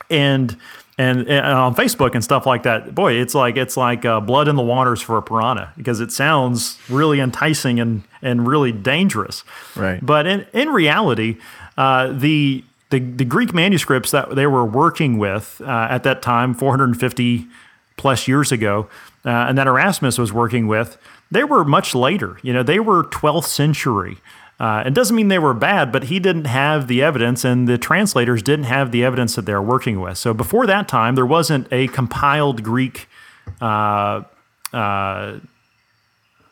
And 0.10 0.58
and, 0.98 1.27
and 1.27 1.46
on 1.46 1.74
Facebook 1.74 2.13
and 2.13 2.24
stuff 2.24 2.46
like 2.46 2.63
that, 2.63 2.93
boy, 2.93 3.13
it's 3.13 3.34
like 3.34 3.58
it's 3.58 3.75
like 3.75 4.05
uh, 4.05 4.20
blood 4.20 4.48
in 4.48 4.55
the 4.55 4.62
waters 4.62 5.01
for 5.01 5.17
a 5.17 5.24
piranha 5.24 5.74
because 5.75 6.00
it 6.00 6.12
sounds 6.12 6.77
really 6.89 7.20
enticing 7.20 7.79
and 7.79 8.03
and 8.22 8.48
really 8.48 8.72
dangerous. 8.72 9.43
Right. 9.75 10.05
But 10.05 10.27
in 10.27 10.46
in 10.53 10.70
reality, 10.70 11.38
uh, 11.77 12.12
the 12.12 12.63
the, 12.89 13.00
the 13.00 13.25
Greek 13.25 13.56
manuscripts 13.56 14.12
that 14.12 14.36
they 14.36 14.46
were 14.46 14.63
working 14.63 15.18
with 15.18 15.60
uh, 15.65 15.88
at 15.89 16.03
that 16.03 16.22
time, 16.22 16.53
450 16.53 17.48
plus 17.98 18.27
years 18.27 18.51
ago, 18.51 18.88
uh, 19.25 19.29
and 19.29 19.57
that 19.57 19.66
Erasmus 19.66 20.20
was 20.20 20.31
working 20.31 20.68
with, 20.68 20.96
they 21.31 21.44
were 21.44 21.66
much 21.66 21.96
later. 21.96 22.38
You 22.44 22.53
know, 22.53 22.62
they 22.62 22.79
were 22.79 23.03
12th 23.05 23.46
century. 23.46 24.18
Uh, 24.59 24.83
it 24.86 24.94
doesn't 24.94 25.16
mean 25.16 25.27
they 25.27 25.40
were 25.40 25.55
bad, 25.55 25.92
but 25.92 26.03
he 26.03 26.20
didn't 26.20 26.46
have 26.46 26.88
the 26.88 27.01
evidence, 27.01 27.44
and 27.44 27.68
the 27.68 27.79
translators 27.79 28.44
didn't 28.44 28.66
have 28.66 28.92
the 28.92 29.03
evidence 29.03 29.36
that 29.36 29.46
they 29.46 29.53
were 29.53 29.62
working 29.62 30.00
with. 30.00 30.18
So 30.18 30.33
before 30.33 30.68
that 30.68 30.88
time, 30.88 31.16
there 31.16 31.25
wasn't 31.25 31.68
a 31.72 31.88
compiled 31.88 32.62
Greek 32.62 33.07
uh, 33.59 34.22
uh, 34.72 35.40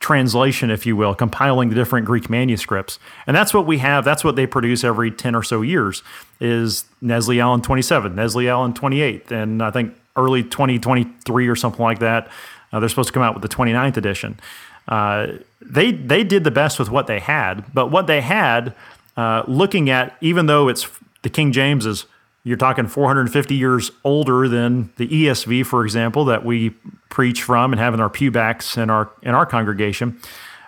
translation, 0.02 0.72
if 0.72 0.86
you 0.86 0.96
will, 0.96 1.16
compiling 1.16 1.70
the 1.70 1.76
different 1.76 2.06
Greek 2.06 2.30
manuscripts. 2.30 3.00
And 3.28 3.38
that's 3.38 3.54
what 3.54 3.66
we 3.66 3.78
have. 3.78 4.04
That's 4.04 4.24
what 4.24 4.36
they 4.36 4.48
produce 4.48 4.84
every 4.84 5.12
10 5.12 5.36
or 5.36 5.44
so 5.44 5.62
years 5.62 6.04
is 6.42 6.86
Nestle 7.02 7.40
Aland 7.40 7.64
27, 7.64 8.16
Nestle 8.16 8.50
Aland 8.50 8.76
28, 8.76 9.32
and 9.32 9.62
I 9.62 9.72
think 9.72 9.96
early 10.18 10.44
2023 10.44 11.48
or 11.48 11.56
something 11.56 11.82
like 11.82 12.00
that. 12.00 12.30
Uh, 12.74 12.80
they're 12.80 12.90
supposed 12.90 13.08
to 13.08 13.14
come 13.14 13.24
out 13.24 13.34
with 13.34 13.44
the 13.44 13.56
29th 13.56 13.96
edition. 13.96 14.40
Uh, 14.88 15.28
they, 15.62 15.92
they 15.92 16.24
did 16.24 16.44
the 16.44 16.52
best 16.52 16.80
with 16.80 16.90
what 16.90 17.06
they 17.06 17.20
had, 17.20 17.64
but 17.74 17.92
what 17.92 18.08
they 18.08 18.22
had, 18.22 18.74
uh, 19.16 19.44
looking 19.48 19.90
at, 19.90 20.18
even 20.20 20.48
though 20.48 20.68
it's 20.68 20.90
the 21.22 21.30
King 21.30 21.52
James 21.52 21.86
is 21.86 22.08
you're 22.44 22.58
talking 22.58 22.88
450 22.88 23.56
years 23.56 23.92
older 24.04 24.48
than 24.48 24.92
the 24.98 25.08
ESV, 25.08 25.66
for 25.66 25.84
example, 25.84 26.26
that 26.26 26.44
we 26.44 26.72
preach 27.10 27.44
from 27.44 27.72
and 27.72 27.80
have 27.80 27.94
in 27.94 28.00
our 28.00 28.10
pewbacks 28.10 28.82
in 28.82 28.90
our 28.90 29.12
in 29.22 29.36
our 29.36 29.46
congregation. 29.46 30.20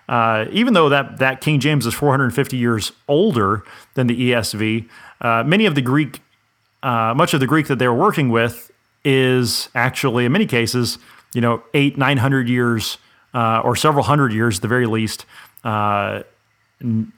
Uh, 0.08 0.46
even 0.52 0.74
though 0.74 0.90
that 0.90 1.18
that 1.18 1.42
King 1.42 1.60
James 1.60 1.86
is 1.86 1.94
450 1.94 2.58
years 2.58 2.92
older 3.08 3.64
than 3.96 4.08
the 4.08 4.32
ESV, 4.32 4.88
uh, 5.22 5.44
many 5.44 5.66
of 5.66 5.76
the 5.76 5.82
Greek, 5.82 6.22
uh, 6.84 7.14
much 7.16 7.34
of 7.34 7.40
the 7.40 7.48
Greek 7.48 7.68
that 7.68 7.80
they 7.80 7.88
were 7.88 7.96
working 7.96 8.30
with 8.30 8.72
is 9.04 9.70
actually, 9.74 10.26
in 10.26 10.32
many 10.32 10.46
cases, 10.46 11.00
you 11.34 11.42
know, 11.42 11.64
eight, 11.74 11.98
nine 11.98 12.18
hundred 12.18 12.48
years 12.48 12.98
uh, 13.34 13.62
or 13.64 13.76
several 13.76 14.04
hundred 14.04 14.32
years 14.34 14.58
at 14.58 14.62
the 14.62 14.68
very 14.68 14.86
least. 14.86 15.26
Uh, 15.64 16.24
n- 16.82 17.12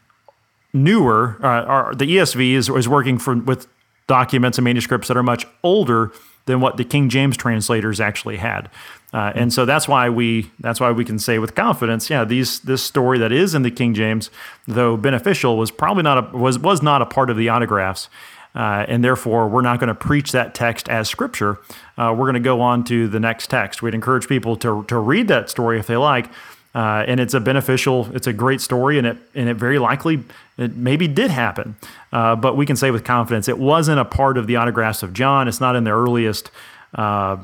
newer, 0.72 1.38
uh, 1.42 1.94
the 1.94 2.06
ESV 2.06 2.52
is, 2.54 2.70
is 2.70 2.88
working 2.88 3.18
for, 3.18 3.36
with 3.36 3.68
documents 4.08 4.58
and 4.58 4.66
manuscripts 4.66 5.08
that 5.08 5.18
are 5.18 5.24
much 5.24 5.46
older 5.64 6.12
than 6.46 6.62
what 6.62 6.78
the 6.78 6.84
King 6.84 7.10
James 7.10 7.36
translators 7.38 8.00
actually 8.00 8.38
had. 8.38 8.70
Uh, 9.14 9.32
and 9.34 9.54
so 9.54 9.66
that's 9.66 9.88
why 9.88 10.10
we 10.10 10.52
that's 10.60 10.80
why 10.80 10.92
we 10.92 11.06
can 11.06 11.18
say 11.18 11.40
with 11.40 11.56
confidence, 11.56 12.10
yeah, 12.10 12.26
these 12.26 12.60
this 12.60 12.84
story 12.84 13.18
that 13.18 13.32
is 13.32 13.56
in 13.56 13.62
the 13.62 13.72
King 13.72 13.94
James, 13.94 14.30
though 14.68 14.98
beneficial, 14.98 15.58
was 15.58 15.72
probably 15.72 16.04
not 16.04 16.18
a, 16.18 16.38
was 16.38 16.60
was 16.60 16.82
not 16.82 17.02
a 17.02 17.06
part 17.06 17.30
of 17.30 17.38
the 17.38 17.50
autographs. 17.50 18.10
Uh, 18.54 18.86
and 18.88 19.04
therefore, 19.04 19.50
we're 19.50 19.62
not 19.62 19.82
going 19.82 19.90
to 19.90 19.96
preach 19.96 20.32
that 20.32 20.56
text 20.56 20.88
as 20.88 21.10
scripture. 21.10 21.60
Uh, 21.98 22.16
we're 22.18 22.26
going 22.26 22.36
to 22.36 22.40
go 22.40 22.62
on 22.62 22.86
to 22.86 23.06
the 23.10 23.20
next 23.20 23.50
text. 23.50 23.82
We'd 23.82 23.94
encourage 23.94 24.30
people 24.30 24.56
to, 24.58 24.86
to 24.88 24.98
read 24.98 25.28
that 25.28 25.50
story 25.50 25.78
if 25.78 25.88
they 25.88 25.98
like, 25.98 26.28
uh, 26.74 27.04
and 27.06 27.20
it's 27.20 27.34
a 27.34 27.42
beneficial, 27.42 28.10
it's 28.14 28.28
a 28.28 28.34
great 28.34 28.62
story, 28.62 28.98
and 28.98 29.08
it 29.08 29.18
and 29.34 29.50
it 29.50 29.56
very 29.56 29.78
likely 29.78 30.24
it 30.58 30.76
maybe 30.76 31.08
did 31.08 31.32
happen. 31.32 31.76
Uh, 32.12 32.36
but 32.36 32.56
we 32.56 32.66
can 32.66 32.76
say 32.76 32.92
with 32.92 33.04
confidence 33.04 33.48
it 33.48 33.60
wasn't 33.60 34.00
a 34.00 34.06
part 34.06 34.38
of 34.38 34.48
the 34.48 34.56
autographs 34.56 35.04
of 35.04 35.14
John. 35.14 35.48
It's 35.48 35.62
not 35.62 35.76
in 35.76 35.84
the 35.84 35.92
earliest 35.92 36.52
uh, 36.94 37.38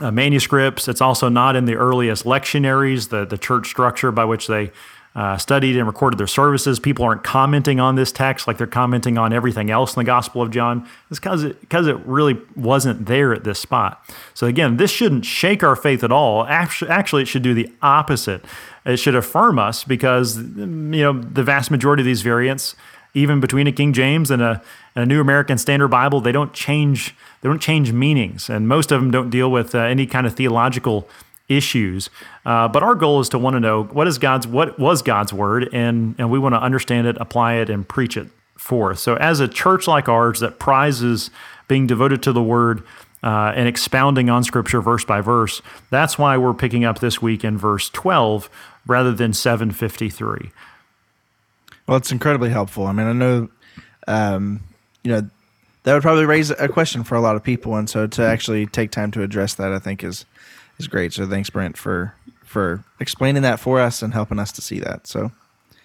uh 0.00 0.10
manuscripts. 0.10 0.88
It's 0.88 1.00
also 1.00 1.28
not 1.28 1.56
in 1.56 1.64
the 1.64 1.74
earliest 1.74 2.24
lectionaries, 2.24 3.08
the 3.08 3.24
the 3.24 3.38
church 3.38 3.68
structure 3.68 4.10
by 4.12 4.24
which 4.24 4.46
they 4.46 4.70
uh, 5.14 5.36
studied 5.36 5.76
and 5.76 5.86
recorded 5.86 6.18
their 6.18 6.26
services. 6.26 6.78
People 6.78 7.04
aren't 7.04 7.24
commenting 7.24 7.80
on 7.80 7.96
this 7.96 8.12
text 8.12 8.46
like 8.46 8.58
they're 8.58 8.66
commenting 8.66 9.18
on 9.18 9.32
everything 9.32 9.70
else 9.70 9.96
in 9.96 10.00
the 10.00 10.04
Gospel 10.04 10.42
of 10.42 10.50
John. 10.50 10.88
It's 11.10 11.18
because 11.18 11.44
it, 11.44 11.60
because 11.60 11.86
it 11.86 11.96
really 12.06 12.40
wasn't 12.54 13.06
there 13.06 13.34
at 13.34 13.44
this 13.44 13.58
spot. 13.58 14.04
So, 14.34 14.46
again, 14.46 14.76
this 14.76 14.90
shouldn't 14.90 15.24
shake 15.24 15.64
our 15.64 15.74
faith 15.74 16.04
at 16.04 16.12
all. 16.12 16.44
Actually, 16.46 16.90
actually, 16.90 17.22
it 17.22 17.28
should 17.28 17.42
do 17.42 17.54
the 17.54 17.72
opposite. 17.82 18.44
It 18.84 18.98
should 18.98 19.16
affirm 19.16 19.58
us 19.58 19.84
because, 19.84 20.38
you 20.38 20.64
know, 20.66 21.20
the 21.20 21.42
vast 21.42 21.70
majority 21.70 22.02
of 22.02 22.06
these 22.06 22.22
variants, 22.22 22.76
even 23.14 23.40
between 23.40 23.66
a 23.66 23.72
King 23.72 23.92
James 23.92 24.30
and 24.30 24.40
a, 24.40 24.62
and 24.94 25.02
a 25.02 25.06
New 25.06 25.20
American 25.20 25.58
Standard 25.58 25.88
Bible, 25.88 26.20
they 26.20 26.32
don't 26.32 26.52
change. 26.52 27.14
They 27.40 27.48
don't 27.48 27.62
change 27.62 27.92
meanings, 27.92 28.50
and 28.50 28.66
most 28.66 28.90
of 28.90 29.00
them 29.00 29.10
don't 29.10 29.30
deal 29.30 29.50
with 29.50 29.74
uh, 29.74 29.78
any 29.78 30.06
kind 30.06 30.26
of 30.26 30.34
theological 30.34 31.08
issues. 31.48 32.10
Uh, 32.44 32.68
but 32.68 32.82
our 32.82 32.94
goal 32.94 33.20
is 33.20 33.28
to 33.30 33.38
want 33.38 33.54
to 33.54 33.60
know 33.60 33.84
what 33.84 34.06
is 34.06 34.18
God's 34.18 34.46
what 34.46 34.78
was 34.78 35.02
God's 35.02 35.32
word, 35.32 35.68
and 35.72 36.14
and 36.18 36.30
we 36.30 36.38
want 36.38 36.54
to 36.54 36.60
understand 36.60 37.06
it, 37.06 37.16
apply 37.18 37.54
it, 37.54 37.70
and 37.70 37.88
preach 37.88 38.16
it 38.16 38.28
forth. 38.56 38.98
So 38.98 39.16
as 39.16 39.40
a 39.40 39.48
church 39.48 39.86
like 39.86 40.08
ours 40.08 40.40
that 40.40 40.58
prizes 40.58 41.30
being 41.66 41.86
devoted 41.86 42.22
to 42.24 42.32
the 42.32 42.42
word. 42.42 42.82
Uh, 43.20 43.52
and 43.56 43.66
expounding 43.66 44.30
on 44.30 44.44
scripture 44.44 44.80
verse 44.80 45.04
by 45.04 45.20
verse. 45.20 45.60
That's 45.90 46.16
why 46.20 46.36
we're 46.36 46.54
picking 46.54 46.84
up 46.84 47.00
this 47.00 47.20
week 47.20 47.42
in 47.42 47.58
verse 47.58 47.90
12 47.90 48.48
rather 48.86 49.12
than 49.12 49.32
753. 49.32 50.52
Well, 51.88 51.96
it's 51.96 52.12
incredibly 52.12 52.50
helpful. 52.50 52.86
I 52.86 52.92
mean, 52.92 53.08
I 53.08 53.12
know, 53.12 53.48
um, 54.06 54.60
you 55.02 55.10
know, 55.10 55.28
that 55.82 55.94
would 55.94 56.02
probably 56.02 56.26
raise 56.26 56.50
a 56.50 56.68
question 56.68 57.02
for 57.02 57.14
a 57.14 57.20
lot 57.20 57.34
of 57.34 57.42
people. 57.42 57.74
And 57.76 57.88
so 57.88 58.06
to 58.06 58.22
actually 58.22 58.66
take 58.66 58.90
time 58.90 59.10
to 59.12 59.22
address 59.22 59.54
that, 59.54 59.72
I 59.72 59.78
think 59.78 60.04
is 60.04 60.26
is 60.78 60.88
great. 60.88 61.12
So 61.12 61.26
thanks, 61.26 61.50
Brent, 61.50 61.76
for 61.76 62.14
for 62.44 62.82
explaining 62.98 63.42
that 63.42 63.60
for 63.60 63.78
us 63.78 64.02
and 64.02 64.14
helping 64.14 64.38
us 64.38 64.50
to 64.52 64.62
see 64.62 64.80
that. 64.80 65.06
So 65.06 65.32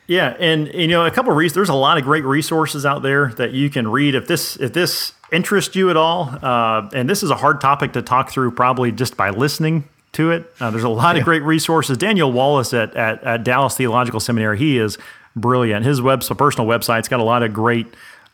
Yeah, 0.07 0.35
and 0.39 0.73
you 0.73 0.87
know, 0.87 1.05
a 1.05 1.11
couple 1.11 1.31
of 1.31 1.37
reasons. 1.37 1.55
There's 1.55 1.69
a 1.69 1.73
lot 1.73 1.97
of 1.97 2.03
great 2.03 2.23
resources 2.23 2.85
out 2.85 3.03
there 3.03 3.27
that 3.33 3.51
you 3.51 3.69
can 3.69 3.87
read 3.87 4.15
if 4.15 4.27
this 4.27 4.57
if 4.57 4.73
this 4.73 5.13
interests 5.31 5.75
you 5.75 5.89
at 5.89 5.97
all. 5.97 6.29
Uh, 6.41 6.89
and 6.93 7.09
this 7.09 7.23
is 7.23 7.29
a 7.29 7.35
hard 7.35 7.59
topic 7.59 7.93
to 7.93 8.01
talk 8.01 8.29
through, 8.29 8.51
probably 8.51 8.91
just 8.91 9.17
by 9.17 9.29
listening 9.29 9.85
to 10.13 10.31
it. 10.31 10.45
Uh, 10.59 10.69
there's 10.69 10.83
a 10.83 10.89
lot 10.89 11.15
yeah. 11.15 11.21
of 11.21 11.25
great 11.25 11.41
resources. 11.41 11.97
Daniel 11.97 12.31
Wallace 12.31 12.73
at, 12.73 12.95
at, 12.95 13.23
at 13.23 13.43
Dallas 13.43 13.75
Theological 13.75 14.19
Seminary, 14.19 14.57
he 14.57 14.77
is 14.77 14.97
brilliant. 15.35 15.85
His 15.85 16.01
web, 16.01 16.23
so 16.23 16.35
personal 16.35 16.67
website's 16.67 17.07
got 17.07 17.19
a 17.19 17.23
lot 17.23 17.41
of 17.41 17.51
great 17.51 17.87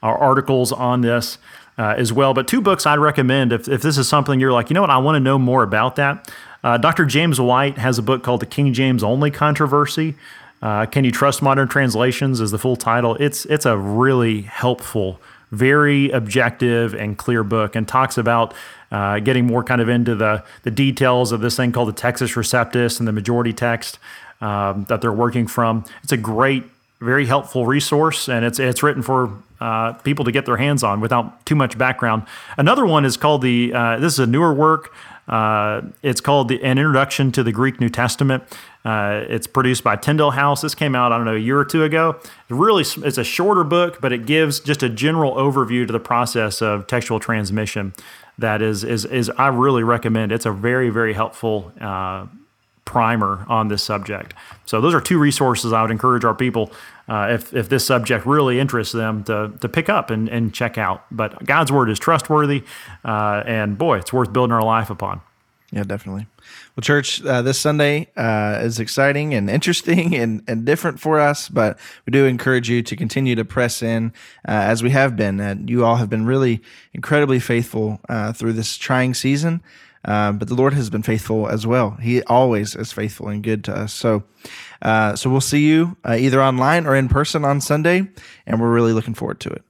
uh, 0.03 0.07
articles 0.07 0.71
on 0.71 1.01
this. 1.01 1.37
Uh, 1.77 1.95
as 1.97 2.11
well. 2.11 2.33
But 2.33 2.45
two 2.45 2.59
books 2.59 2.85
I'd 2.85 2.99
recommend 2.99 3.53
if, 3.53 3.69
if 3.69 3.81
this 3.81 3.97
is 3.97 4.05
something 4.05 4.41
you're 4.41 4.51
like, 4.51 4.69
you 4.69 4.73
know 4.73 4.81
what, 4.81 4.89
I 4.89 4.97
want 4.97 5.15
to 5.15 5.21
know 5.21 5.39
more 5.39 5.63
about 5.63 5.95
that. 5.95 6.29
Uh, 6.63 6.77
Dr. 6.77 7.05
James 7.05 7.39
White 7.39 7.77
has 7.77 7.97
a 7.97 8.01
book 8.01 8.23
called 8.23 8.41
The 8.41 8.45
King 8.45 8.73
James 8.73 9.03
Only 9.03 9.31
Controversy. 9.31 10.15
Uh, 10.61 10.85
Can 10.85 11.05
You 11.05 11.11
Trust 11.11 11.41
Modern 11.41 11.67
Translations 11.67 12.41
is 12.41 12.51
the 12.51 12.59
full 12.59 12.75
title. 12.75 13.15
It's 13.15 13.45
it's 13.45 13.65
a 13.65 13.77
really 13.77 14.41
helpful, 14.41 15.21
very 15.51 16.09
objective 16.11 16.93
and 16.93 17.17
clear 17.17 17.43
book, 17.43 17.75
and 17.75 17.87
talks 17.87 18.17
about 18.17 18.53
uh, 18.91 19.19
getting 19.19 19.45
more 19.45 19.63
kind 19.63 19.79
of 19.79 19.87
into 19.87 20.15
the 20.15 20.43
the 20.63 20.71
details 20.71 21.31
of 21.31 21.39
this 21.39 21.55
thing 21.55 21.71
called 21.71 21.87
the 21.87 21.93
Textus 21.93 22.35
Receptus 22.35 22.99
and 22.99 23.07
the 23.07 23.13
majority 23.13 23.53
text 23.53 23.99
um, 24.41 24.85
that 24.89 24.99
they're 24.99 25.13
working 25.13 25.47
from. 25.47 25.85
It's 26.03 26.11
a 26.11 26.17
great, 26.17 26.65
very 26.99 27.25
helpful 27.25 27.65
resource, 27.65 28.27
and 28.27 28.43
it's 28.43 28.59
it's 28.59 28.83
written 28.83 29.01
for 29.01 29.31
uh, 29.61 29.93
people 29.93 30.25
to 30.25 30.31
get 30.31 30.45
their 30.45 30.57
hands 30.57 30.83
on 30.83 30.99
without 30.99 31.45
too 31.45 31.55
much 31.55 31.77
background. 31.77 32.23
Another 32.57 32.85
one 32.85 33.05
is 33.05 33.15
called 33.15 33.41
the. 33.43 33.73
Uh, 33.73 33.97
this 33.97 34.13
is 34.13 34.19
a 34.19 34.27
newer 34.27 34.53
work. 34.53 34.93
Uh, 35.29 35.81
it's 36.01 36.21
called 36.21 36.49
the, 36.49 36.61
An 36.63 36.77
Introduction 36.77 37.31
to 37.33 37.43
the 37.43 37.51
Greek 37.51 37.79
New 37.79 37.89
Testament. 37.89 38.43
Uh, 38.83 39.23
it's 39.27 39.45
produced 39.45 39.83
by 39.83 39.95
Tyndale 39.95 40.31
House. 40.31 40.61
This 40.61 40.73
came 40.73 40.95
out, 40.95 41.11
I 41.11 41.17
don't 41.17 41.25
know, 41.25 41.35
a 41.35 41.39
year 41.39 41.59
or 41.59 41.65
two 41.65 41.83
ago. 41.83 42.17
It's 42.19 42.49
really, 42.49 42.83
it's 43.05 43.17
a 43.17 43.23
shorter 43.23 43.63
book, 43.63 44.01
but 44.01 44.11
it 44.11 44.25
gives 44.25 44.59
just 44.59 44.81
a 44.81 44.89
general 44.89 45.35
overview 45.35 45.85
to 45.85 45.93
the 45.93 45.99
process 45.99 46.61
of 46.61 46.87
textual 46.87 47.19
transmission. 47.19 47.93
That 48.39 48.61
is, 48.61 48.83
is, 48.83 49.05
is 49.05 49.29
I 49.31 49.47
really 49.47 49.83
recommend. 49.83 50.31
It's 50.31 50.45
a 50.45 50.51
very, 50.51 50.89
very 50.89 51.13
helpful 51.13 51.71
uh, 51.79 52.25
primer 52.89 53.45
on 53.47 53.67
this 53.67 53.83
subject. 53.83 54.33
So 54.65 54.81
those 54.81 54.95
are 54.95 55.01
two 55.01 55.19
resources 55.19 55.71
I 55.71 55.81
would 55.83 55.91
encourage 55.91 56.25
our 56.25 56.33
people, 56.33 56.71
uh, 57.07 57.27
if, 57.31 57.53
if 57.53 57.69
this 57.69 57.85
subject 57.85 58.25
really 58.25 58.59
interests 58.59 58.93
them, 58.93 59.23
to, 59.25 59.53
to 59.61 59.69
pick 59.69 59.89
up 59.89 60.09
and, 60.09 60.27
and 60.27 60.53
check 60.53 60.77
out. 60.77 61.05
But 61.11 61.45
God's 61.45 61.71
word 61.71 61.89
is 61.89 61.99
trustworthy, 61.99 62.63
uh, 63.05 63.43
and 63.45 63.77
boy, 63.77 63.99
it's 63.99 64.11
worth 64.11 64.33
building 64.33 64.53
our 64.53 64.63
life 64.63 64.89
upon. 64.89 65.21
Yeah, 65.71 65.83
definitely. 65.83 66.25
Well, 66.75 66.81
church, 66.81 67.23
uh, 67.23 67.43
this 67.43 67.59
Sunday 67.59 68.07
uh, 68.17 68.59
is 68.63 68.79
exciting 68.79 69.35
and 69.35 69.49
interesting 69.49 70.15
and, 70.21 70.43
and 70.47 70.65
different 70.65 70.99
for 70.99 71.19
us, 71.19 71.47
but 71.47 71.77
we 72.05 72.11
do 72.11 72.25
encourage 72.25 72.69
you 72.69 72.81
to 72.81 72.95
continue 72.95 73.35
to 73.35 73.45
press 73.45 73.83
in 73.83 74.13
uh, 74.47 74.51
as 74.51 74.81
we 74.81 74.89
have 74.89 75.15
been. 75.15 75.39
And 75.39 75.69
you 75.69 75.85
all 75.85 75.97
have 75.97 76.09
been 76.09 76.25
really 76.25 76.61
incredibly 76.93 77.39
faithful 77.39 77.99
uh, 78.09 78.33
through 78.33 78.53
this 78.53 78.77
trying 78.77 79.13
season. 79.13 79.61
Uh, 80.05 80.31
but 80.31 80.47
the 80.47 80.55
Lord 80.55 80.73
has 80.73 80.89
been 80.89 81.03
faithful 81.03 81.47
as 81.47 81.67
well. 81.67 81.91
He 82.01 82.23
always 82.23 82.73
is 82.73 82.91
faithful 82.91 83.27
and 83.27 83.43
good 83.43 83.65
to 83.65 83.75
us. 83.75 83.93
So, 83.93 84.23
uh, 84.81 85.17
so 85.17 85.29
we'll 85.29 85.41
see 85.41 85.67
you 85.67 85.97
either 86.07 86.41
online 86.41 86.87
or 86.87 86.95
in 86.95 87.09
person 87.09 87.43
on 87.43 87.59
Sunday, 87.59 88.07
and 88.47 88.61
we're 88.61 88.71
really 88.71 88.93
looking 88.93 89.13
forward 89.13 89.41
to 89.41 89.49
it. 89.49 89.61